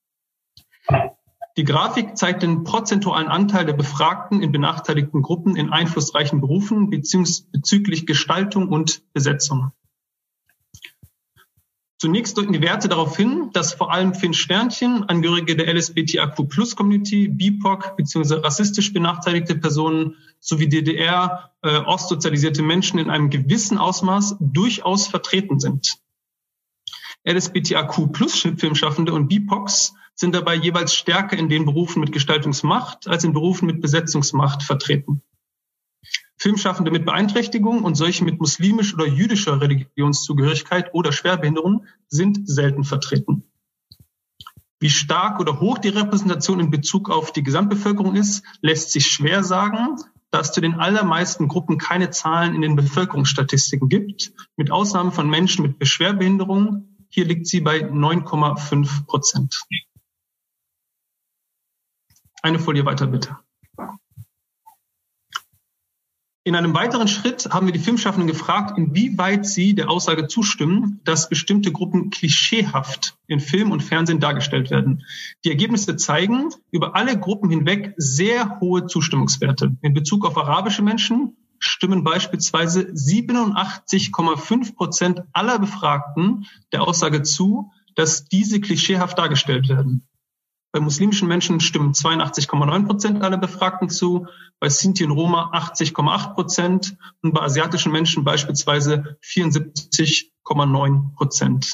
Die 1.59 1.65
Grafik 1.65 2.17
zeigt 2.17 2.45
den 2.45 2.63
prozentualen 2.63 3.27
Anteil 3.27 3.67
der 3.67 3.73
Befragten 3.73 4.43
in 4.43 4.53
benachteiligten 4.53 5.23
Gruppen 5.23 5.57
in 5.57 5.71
einflussreichen 5.71 6.41
Berufen 6.41 6.89
bezüglich 6.89 8.07
Gestaltung 8.07 8.69
und 8.69 9.03
Besetzung. 9.13 9.73
Zunächst 11.99 12.39
deuten 12.39 12.53
die 12.53 12.63
Werte 12.63 12.89
darauf 12.89 13.17
hin, 13.17 13.51
dass 13.55 13.75
vor 13.75 13.93
allem 13.93 14.15
Finn 14.15 14.35
Sternchen, 14.35 15.09
Angehörige 15.09 15.57
der 15.57 15.75
LSBTIQ 15.75 16.49
Plus 16.49 16.77
Community, 16.77 17.27
BIPOC 17.27 17.97
bzw. 17.97 18.35
rassistisch 18.35 18.93
benachteiligte 18.93 19.57
Personen 19.57 20.15
sowie 20.39 20.69
DDR 20.69 21.51
äh, 21.63 21.79
ostsozialisierte 21.79 22.63
Menschen 22.63 23.01
in 23.01 23.11
einem 23.11 23.31
gewissen 23.31 23.79
Ausmaß 23.79 24.37
durchaus 24.39 25.09
vertreten 25.09 25.59
sind. 25.59 25.99
LSBTIQ 27.29 28.13
Plus 28.13 28.47
Filmschaffende 28.57 29.13
und 29.13 29.27
BIPOCs 29.27 29.95
sind 30.19 30.35
dabei 30.35 30.57
jeweils 30.57 30.95
stärker 30.95 31.37
in 31.37 31.49
den 31.49 31.65
Berufen 31.65 32.01
mit 32.01 32.11
Gestaltungsmacht 32.11 33.07
als 33.07 33.23
in 33.23 33.33
Berufen 33.33 33.67
mit 33.67 33.81
Besetzungsmacht 33.81 34.65
vertreten. 34.65 35.23
Filmschaffende 36.37 36.91
mit 36.91 37.05
Beeinträchtigung 37.05 37.85
und 37.85 37.95
solche 37.95 38.25
mit 38.25 38.41
muslimisch 38.41 38.95
oder 38.95 39.07
jüdischer 39.07 39.61
Religionszugehörigkeit 39.61 40.93
oder 40.93 41.13
Schwerbehinderung 41.13 41.87
sind 42.09 42.49
selten 42.49 42.85
vertreten. 42.85 43.45
Wie 44.81 44.91
stark 44.91 45.41
oder 45.41 45.61
hoch 45.61 45.79
die 45.79 45.89
Repräsentation 45.89 46.61
in 46.61 46.71
Bezug 46.71 47.11
auf 47.11 47.33
die 47.33 47.43
Gesamtbevölkerung 47.43 48.15
ist, 48.15 48.45
lässt 48.61 48.91
sich 48.91 49.07
schwer 49.07 49.43
sagen, 49.43 49.97
da 50.31 50.41
es 50.41 50.53
zu 50.53 50.61
den 50.61 50.75
allermeisten 50.75 51.49
Gruppen 51.49 51.79
keine 51.79 52.11
Zahlen 52.11 52.55
in 52.55 52.61
den 52.61 52.77
Bevölkerungsstatistiken 52.77 53.89
gibt, 53.89 54.33
mit 54.57 54.71
Ausnahme 54.71 55.13
von 55.13 55.29
Menschen 55.29 55.63
mit 55.63 55.79
Beschwerbehinderung. 55.79 56.97
Hier 57.09 57.25
liegt 57.25 57.47
sie 57.47 57.61
bei 57.61 57.81
9,5 57.81 59.07
Prozent. 59.07 59.63
Eine 62.43 62.59
Folie 62.59 62.85
weiter 62.85 63.07
bitte. 63.07 63.37
In 66.49 66.57
einem 66.57 66.73
weiteren 66.73 67.09
Schritt 67.09 67.51
haben 67.51 67.67
wir 67.67 67.75
die 67.75 67.79
Filmschaffenden 67.79 68.27
gefragt, 68.27 68.79
inwieweit 68.79 69.45
sie 69.45 69.75
der 69.75 69.91
Aussage 69.91 70.29
zustimmen, 70.29 71.03
dass 71.05 71.29
bestimmte 71.29 71.73
Gruppen 71.73 72.09
klischeehaft 72.09 73.19
in 73.27 73.39
Film 73.39 73.71
und 73.71 73.83
Fernsehen 73.83 74.19
dargestellt 74.19 74.71
werden. 74.71 75.05
Die 75.45 75.51
Ergebnisse 75.51 75.97
zeigen 75.97 76.49
über 76.71 76.97
alle 76.97 77.21
Gruppen 77.21 77.51
hinweg 77.51 77.93
sehr 77.99 78.61
hohe 78.61 78.87
Zustimmungswerte. 78.87 79.77
In 79.83 79.93
Bezug 79.93 80.25
auf 80.25 80.39
arabische 80.39 80.81
Menschen 80.81 81.37
stimmen 81.59 82.03
beispielsweise 82.03 82.81
87,5 82.81 84.75
Prozent 84.75 85.21
aller 85.35 85.59
Befragten 85.59 86.47
der 86.73 86.81
Aussage 86.81 87.25
zu, 87.25 87.73
dass 87.95 88.25
diese 88.25 88.63
klischeehaft 88.63 89.19
dargestellt 89.19 89.69
werden. 89.69 90.08
Bei 90.79 90.85
muslimischen 90.85 91.27
Menschen 91.27 91.59
stimmen 91.59 91.93
82,9 91.93 92.87
Prozent 92.87 93.25
aller 93.25 93.37
Befragten 93.37 93.89
zu, 93.89 94.29
bei 94.61 94.69
Sinti 94.69 95.05
und 95.05 95.11
Roma 95.11 95.51
80,8 95.53 96.35
Prozent 96.35 96.97
und 97.21 97.35
bei 97.35 97.43
asiatischen 97.43 97.91
Menschen 97.91 98.23
beispielsweise 98.23 99.19
74,9 99.25 101.17
Prozent. 101.17 101.73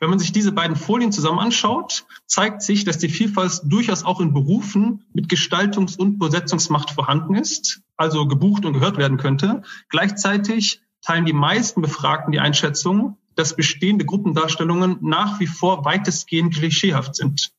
Wenn 0.00 0.10
man 0.10 0.18
sich 0.18 0.32
diese 0.32 0.50
beiden 0.50 0.74
Folien 0.74 1.12
zusammen 1.12 1.38
anschaut, 1.38 2.04
zeigt 2.26 2.62
sich, 2.62 2.82
dass 2.82 2.98
die 2.98 3.10
Vielfalt 3.10 3.60
durchaus 3.62 4.02
auch 4.02 4.20
in 4.20 4.32
Berufen 4.32 5.04
mit 5.12 5.28
Gestaltungs- 5.28 5.96
und 5.96 6.18
Besetzungsmacht 6.18 6.90
vorhanden 6.90 7.36
ist, 7.36 7.82
also 7.96 8.26
gebucht 8.26 8.64
und 8.64 8.72
gehört 8.72 8.96
werden 8.96 9.18
könnte. 9.18 9.62
Gleichzeitig 9.88 10.80
teilen 11.00 11.26
die 11.26 11.32
meisten 11.32 11.80
Befragten 11.80 12.32
die 12.32 12.40
Einschätzung, 12.40 13.18
dass 13.36 13.54
bestehende 13.54 14.04
Gruppendarstellungen 14.04 14.98
nach 15.02 15.38
wie 15.38 15.46
vor 15.46 15.84
weitestgehend 15.84 16.54
klischeehaft 16.54 17.14
sind. 17.14 17.52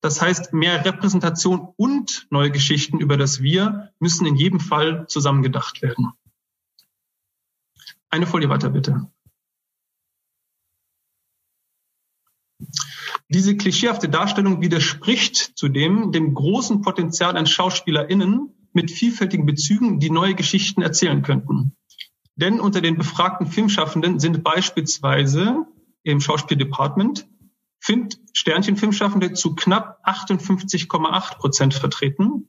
Das 0.00 0.22
heißt, 0.22 0.52
mehr 0.52 0.84
Repräsentation 0.84 1.74
und 1.76 2.26
neue 2.30 2.50
Geschichten 2.50 3.00
über 3.00 3.16
das 3.16 3.42
Wir 3.42 3.92
müssen 3.98 4.26
in 4.26 4.36
jedem 4.36 4.60
Fall 4.60 5.06
zusammengedacht 5.08 5.82
werden. 5.82 6.12
Eine 8.08 8.26
Folie 8.26 8.48
weiter, 8.48 8.70
bitte. 8.70 9.10
Diese 13.28 13.56
klischeehafte 13.56 14.08
Darstellung 14.08 14.60
widerspricht 14.60 15.52
zudem 15.56 16.12
dem 16.12 16.34
großen 16.34 16.80
Potenzial 16.82 17.36
an 17.36 17.46
SchauspielerInnen 17.46 18.68
mit 18.72 18.90
vielfältigen 18.90 19.46
Bezügen, 19.46 20.00
die 20.00 20.10
neue 20.10 20.34
Geschichten 20.34 20.82
erzählen 20.82 21.22
könnten. 21.22 21.76
Denn 22.34 22.58
unter 22.58 22.80
den 22.80 22.96
befragten 22.96 23.46
Filmschaffenden 23.46 24.18
sind 24.18 24.42
beispielsweise 24.42 25.66
im 26.02 26.20
Schauspieldepartement 26.20 27.28
Find 27.80 28.18
Sternchen-Filmschaffende 28.34 29.32
zu 29.32 29.54
knapp 29.54 30.00
58,8 30.06 31.38
Prozent 31.38 31.74
vertreten, 31.74 32.48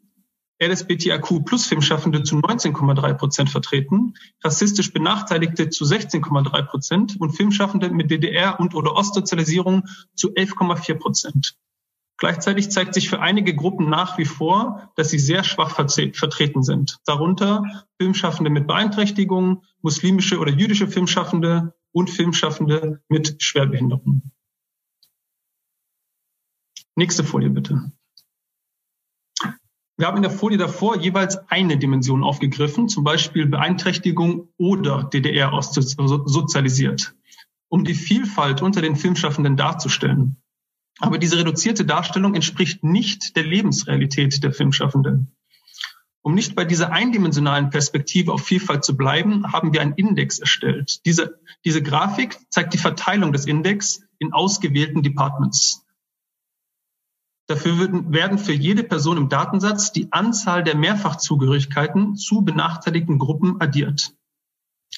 LSBTIQ 0.62 1.44
plus 1.46 1.66
Filmschaffende 1.66 2.22
zu 2.22 2.36
19,3 2.36 3.14
Prozent 3.16 3.50
vertreten, 3.50 4.14
rassistisch 4.44 4.94
Benachteiligte 4.94 5.70
zu 5.70 5.86
16,3 5.86 6.62
Prozent 6.64 7.20
und 7.20 7.32
Filmschaffende 7.32 7.90
mit 7.90 8.12
DDR 8.12 8.60
und 8.60 8.76
oder 8.76 8.94
Ostsozialisierung 8.94 9.88
zu 10.14 10.34
11,4 10.34 10.96
Prozent. 10.96 11.56
Gleichzeitig 12.18 12.70
zeigt 12.70 12.94
sich 12.94 13.10
für 13.10 13.20
einige 13.20 13.56
Gruppen 13.56 13.90
nach 13.90 14.20
wie 14.20 14.26
vor, 14.26 14.92
dass 14.96 15.10
sie 15.10 15.18
sehr 15.18 15.44
schwach 15.44 15.72
vertreten 15.72 16.62
sind. 16.62 17.00
Darunter 17.06 17.64
Filmschaffende 18.00 18.52
mit 18.52 18.68
Beeinträchtigungen, 18.68 19.64
muslimische 19.82 20.38
oder 20.38 20.52
jüdische 20.52 20.88
Filmschaffende 20.88 21.74
und 21.92 22.12
Filmschaffende 22.12 23.02
mit 23.08 23.42
Schwerbehinderungen. 23.42 24.32
Nächste 26.96 27.24
Folie 27.24 27.50
bitte. 27.50 27.92
Wir 29.98 30.08
haben 30.08 30.18
in 30.18 30.24
der 30.24 30.32
Folie 30.32 30.58
davor 30.58 30.98
jeweils 30.98 31.38
eine 31.50 31.78
Dimension 31.78 32.24
aufgegriffen, 32.24 32.89
zum 32.89 33.04
Beispiel 33.04 33.46
Beeinträchtigung 33.46 34.50
oder 34.58 35.04
DDR 35.04 35.54
aussozialisiert, 35.54 37.14
um 37.70 37.84
die 37.84 37.94
Vielfalt 37.94 38.62
unter 38.62 38.82
den 38.82 38.96
Filmschaffenden 38.96 39.58
darzustellen. 39.58 40.42
Aber 41.00 41.18
diese 41.18 41.38
reduzierte 41.38 41.86
Darstellung 41.86 42.36
entspricht 42.36 42.84
nicht 42.84 43.36
der 43.36 43.44
Lebensrealität 43.44 44.44
der 44.44 44.54
Filmschaffenden. 44.54 45.36
Um 46.24 46.36
nicht 46.36 46.56
bei 46.56 46.66
dieser 46.66 46.92
eindimensionalen 46.92 47.70
Perspektive 47.70 48.34
auf 48.34 48.44
Vielfalt 48.44 48.84
zu 48.84 48.96
bleiben, 48.96 49.52
haben 49.52 49.74
wir 49.74 49.82
einen 49.82 49.94
Index 49.94 50.39
erstellt. 50.39 51.06
Diese, 51.06 51.39
diese 51.66 51.82
Grafik 51.82 52.38
zeigt 52.50 52.74
die 52.74 52.78
Verteilung 52.78 53.34
des 53.34 53.46
Index 53.46 54.04
in 54.20 54.32
ausgewählten 54.34 55.02
Departments. 55.02 55.81
Dafür 57.52 58.14
werden 58.14 58.38
für 58.38 58.54
jede 58.54 58.82
Person 58.82 59.18
im 59.18 59.28
Datensatz 59.28 59.91
die 59.91 60.14
Anzahl 60.14 60.64
der 60.64 60.78
Mehrfachzugehörigkeiten 60.78 62.16
zu 62.16 62.43
benachteiligten 62.43 63.20
Gruppen 63.20 63.60
addiert. 63.60 64.16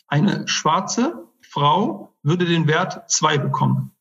Eine 0.08 0.48
schwarze 0.48 1.32
Frau 1.42 2.14
würde 2.22 2.46
den 2.46 2.68
Wert 2.68 3.10
zwei 3.10 3.40
bekommen. 3.40 3.96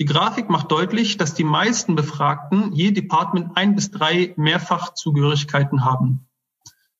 Die 0.00 0.04
Grafik 0.04 0.50
macht 0.50 0.72
deutlich, 0.72 1.16
dass 1.16 1.34
die 1.34 1.44
meisten 1.44 1.94
Befragten 1.94 2.72
je 2.72 2.90
Department 2.90 3.56
ein 3.56 3.76
bis 3.76 3.92
drei 3.92 4.34
Mehrfachzugehörigkeiten 4.36 5.84
haben. 5.84 6.26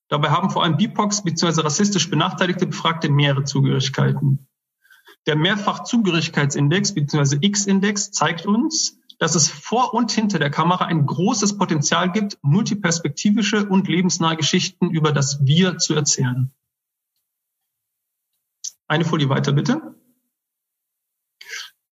Dabei 0.07 0.31
haben 0.31 0.51
vor 0.51 0.63
allem 0.63 0.77
BIPOX 0.77 1.25
bzw. 1.25 1.63
rassistisch 1.63 2.09
benachteiligte 2.11 2.69
Befragte 2.69 3.11
mehrere 3.11 3.43
Zugehörigkeiten. 3.43 4.47
Der 5.27 5.35
Mehrfachzugehörigkeitsindex 5.35 6.95
bzw. 6.95 7.39
X-Index 7.41 8.13
zeigt 8.13 8.47
uns, 8.47 9.00
dass 9.21 9.35
es 9.35 9.49
vor 9.49 9.93
und 9.93 10.11
hinter 10.11 10.39
der 10.39 10.51
Kamera 10.51 10.87
ein 10.87 11.05
großes 11.05 11.59
Potenzial 11.59 12.11
gibt, 12.11 12.39
multiperspektivische 12.41 13.67
und 13.67 13.87
lebensnahe 13.87 14.37
Geschichten 14.37 14.91
über 14.91 15.13
das 15.13 15.45
Wir 15.45 15.77
zu 15.77 15.95
erzählen. 15.95 16.51
Eine 18.89 19.05
Folie 19.05 19.29
weiter, 19.29 19.53
bitte. 19.53 19.95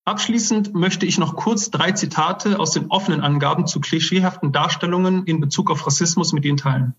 Abschließend 0.06 0.72
möchte 0.72 1.04
ich 1.04 1.18
noch 1.18 1.36
kurz 1.36 1.70
drei 1.70 1.92
Zitate 1.92 2.58
aus 2.58 2.70
den 2.70 2.90
offenen 2.90 3.20
Angaben 3.20 3.66
zu 3.66 3.78
klischeehaften 3.78 4.50
Darstellungen 4.50 5.26
in 5.26 5.38
Bezug 5.38 5.70
auf 5.70 5.86
Rassismus 5.86 6.32
mit 6.32 6.46
Ihnen 6.46 6.56
teilen. 6.56 6.94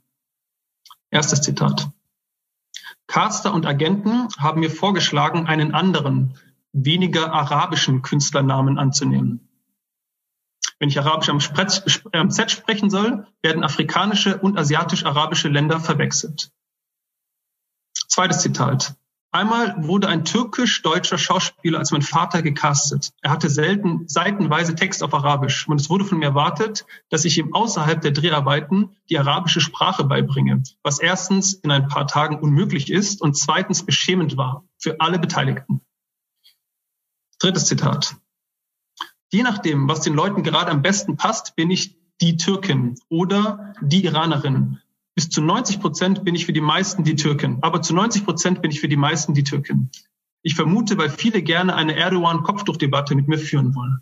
Erstes 1.10 1.42
Zitat. 1.42 1.90
Caster 3.08 3.52
und 3.52 3.66
Agenten 3.66 4.28
haben 4.38 4.60
mir 4.60 4.70
vorgeschlagen, 4.70 5.48
einen 5.48 5.74
anderen, 5.74 6.38
weniger 6.72 7.34
arabischen 7.34 8.04
Künstlernamen 8.04 8.78
anzunehmen. 8.78 9.49
Wenn 10.80 10.90
ich 10.90 10.98
Arabisch 10.98 11.30
am, 11.30 11.40
am 12.14 12.32
Set 12.32 12.52
sprechen 12.52 12.90
soll, 12.90 13.28
werden 13.42 13.64
afrikanische 13.64 14.38
und 14.38 14.58
asiatisch-arabische 14.58 15.50
Länder 15.50 15.80
verwechselt. 15.80 16.52
Zweites 18.08 18.40
Zitat. 18.40 18.96
Einmal 19.32 19.76
wurde 19.86 20.08
ein 20.08 20.26
türkisch-deutscher 20.26 21.20
Schauspieler 21.20 21.78
als 21.78 21.92
mein 21.92 22.02
Vater 22.02 22.42
gecastet. 22.42 23.12
Er 23.22 23.30
hatte 23.30 23.48
selten 23.48 24.08
seitenweise 24.08 24.74
Text 24.74 25.04
auf 25.04 25.14
Arabisch 25.14 25.68
und 25.68 25.80
es 25.80 25.88
wurde 25.90 26.06
von 26.06 26.18
mir 26.18 26.26
erwartet, 26.26 26.88
dass 27.10 27.26
ich 27.26 27.38
ihm 27.38 27.54
außerhalb 27.54 28.02
der 28.02 28.12
Dreharbeiten 28.12 28.96
die 29.08 29.20
arabische 29.20 29.62
Sprache 29.62 30.04
beibringe, 30.04 30.64
was 30.82 30.98
erstens 30.98 31.54
in 31.54 31.70
ein 31.70 31.88
paar 31.88 32.08
Tagen 32.08 32.40
unmöglich 32.40 32.90
ist 32.90 33.22
und 33.22 33.38
zweitens 33.38 33.86
beschämend 33.86 34.36
war 34.36 34.64
für 34.80 35.00
alle 35.00 35.20
Beteiligten. 35.20 35.82
Drittes 37.38 37.66
Zitat. 37.66 38.16
Je 39.32 39.44
nachdem, 39.44 39.88
was 39.88 40.02
den 40.02 40.16
Leuten 40.16 40.44
gerade 40.44 40.72
am 40.72 40.82
besten 40.82 41.18
passt, 41.18 41.56
bin 41.56 41.70
ich 41.70 41.98
die 42.22 42.38
Türkin 42.38 42.96
oder 43.10 43.74
die 43.82 44.04
Iranerin 44.06 44.80
bis 45.20 45.30
zu 45.30 45.42
90 45.42 45.82
Prozent 45.82 46.24
bin 46.24 46.34
ich 46.34 46.46
für 46.46 46.54
die 46.54 46.62
meisten 46.62 47.04
die 47.04 47.18
Türken. 47.18 47.62
Aber 47.62 47.82
zu 47.82 47.94
90 47.94 48.24
Prozent 48.24 48.62
bin 48.62 48.72
ich 48.72 48.80
für 48.80 48.88
die 48.88 48.96
meisten 48.96 49.34
die 49.34 49.44
Türken. 49.44 49.92
Ich 50.44 50.56
vermute, 50.56 50.98
weil 50.98 51.10
viele 51.10 51.42
gerne 51.42 51.76
eine 51.76 51.94
Erdogan-Kopftuchdebatte 51.98 53.16
mit 53.16 53.28
mir 53.28 53.38
führen 53.38 53.76
wollen. 53.76 54.00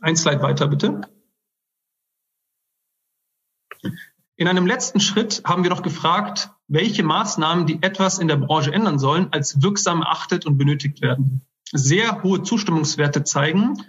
Ein 0.00 0.16
Slide 0.16 0.40
weiter, 0.40 0.66
bitte. 0.68 1.02
In 4.36 4.48
einem 4.48 4.66
letzten 4.66 4.98
Schritt 4.98 5.42
haben 5.44 5.62
wir 5.62 5.68
noch 5.68 5.82
gefragt, 5.82 6.48
welche 6.66 7.02
Maßnahmen, 7.02 7.66
die 7.66 7.82
etwas 7.82 8.18
in 8.18 8.28
der 8.28 8.36
Branche 8.36 8.72
ändern 8.72 8.98
sollen, 8.98 9.30
als 9.30 9.60
wirksam 9.60 10.00
erachtet 10.00 10.46
und 10.46 10.56
benötigt 10.56 11.02
werden. 11.02 11.42
Sehr 11.72 12.22
hohe 12.22 12.42
Zustimmungswerte 12.42 13.24
zeigen, 13.24 13.82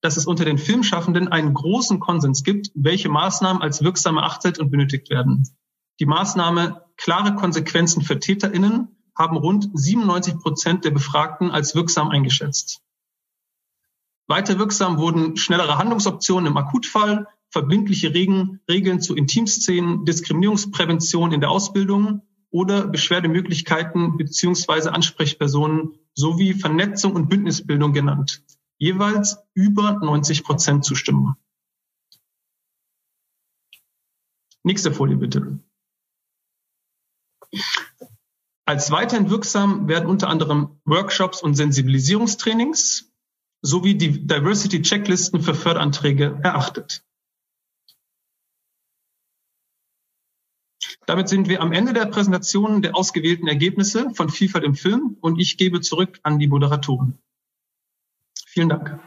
dass 0.00 0.16
es 0.16 0.26
unter 0.26 0.44
den 0.44 0.58
Filmschaffenden 0.58 1.28
einen 1.28 1.54
großen 1.54 1.98
Konsens 1.98 2.42
gibt, 2.44 2.70
welche 2.74 3.08
Maßnahmen 3.08 3.62
als 3.62 3.82
wirksam 3.82 4.18
erachtet 4.18 4.58
und 4.58 4.70
benötigt 4.70 5.10
werden. 5.10 5.48
Die 5.98 6.06
Maßnahme 6.06 6.82
klare 6.96 7.34
Konsequenzen 7.34 8.02
für 8.02 8.18
TäterInnen 8.18 8.88
haben 9.16 9.36
rund 9.36 9.70
97 9.72 10.38
Prozent 10.38 10.84
der 10.84 10.90
Befragten 10.90 11.50
als 11.50 11.74
wirksam 11.74 12.10
eingeschätzt. 12.10 12.82
Weiter 14.26 14.58
wirksam 14.58 14.98
wurden 14.98 15.36
schnellere 15.36 15.78
Handlungsoptionen 15.78 16.46
im 16.46 16.56
Akutfall, 16.56 17.26
verbindliche 17.50 18.12
Regeln, 18.12 18.60
Regeln 18.68 19.00
zu 19.00 19.14
Intimszenen, 19.14 20.04
Diskriminierungsprävention 20.04 21.32
in 21.32 21.40
der 21.40 21.50
Ausbildung 21.50 22.22
oder 22.54 22.86
Beschwerdemöglichkeiten 22.86 24.16
beziehungsweise 24.16 24.92
Ansprechpersonen 24.92 25.98
sowie 26.14 26.54
Vernetzung 26.54 27.14
und 27.14 27.28
Bündnisbildung 27.28 27.92
genannt 27.92 28.44
jeweils 28.78 29.38
über 29.54 29.94
90 29.94 30.44
Prozent 30.44 30.84
Zustimmung. 30.84 31.34
Nächste 34.62 34.92
Folie 34.92 35.16
bitte. 35.16 35.58
Als 38.66 38.90
weiterhin 38.90 39.30
wirksam 39.30 39.88
werden 39.88 40.08
unter 40.08 40.28
anderem 40.28 40.80
Workshops 40.84 41.42
und 41.42 41.54
Sensibilisierungstrainings 41.54 43.12
sowie 43.62 43.96
die 43.96 44.26
Diversity-Checklisten 44.26 45.42
für 45.42 45.54
Förderanträge 45.54 46.38
erachtet. 46.42 47.04
Damit 51.06 51.28
sind 51.28 51.48
wir 51.48 51.60
am 51.60 51.72
Ende 51.72 51.92
der 51.92 52.06
Präsentation 52.06 52.80
der 52.80 52.96
ausgewählten 52.96 53.46
Ergebnisse 53.46 54.10
von 54.14 54.30
Vielfalt 54.30 54.64
im 54.64 54.74
Film 54.74 55.16
und 55.20 55.38
ich 55.38 55.56
gebe 55.56 55.80
zurück 55.80 56.18
an 56.22 56.38
die 56.38 56.48
Moderatoren. 56.48 57.18
Vielen 58.46 58.68
Dank. 58.68 59.00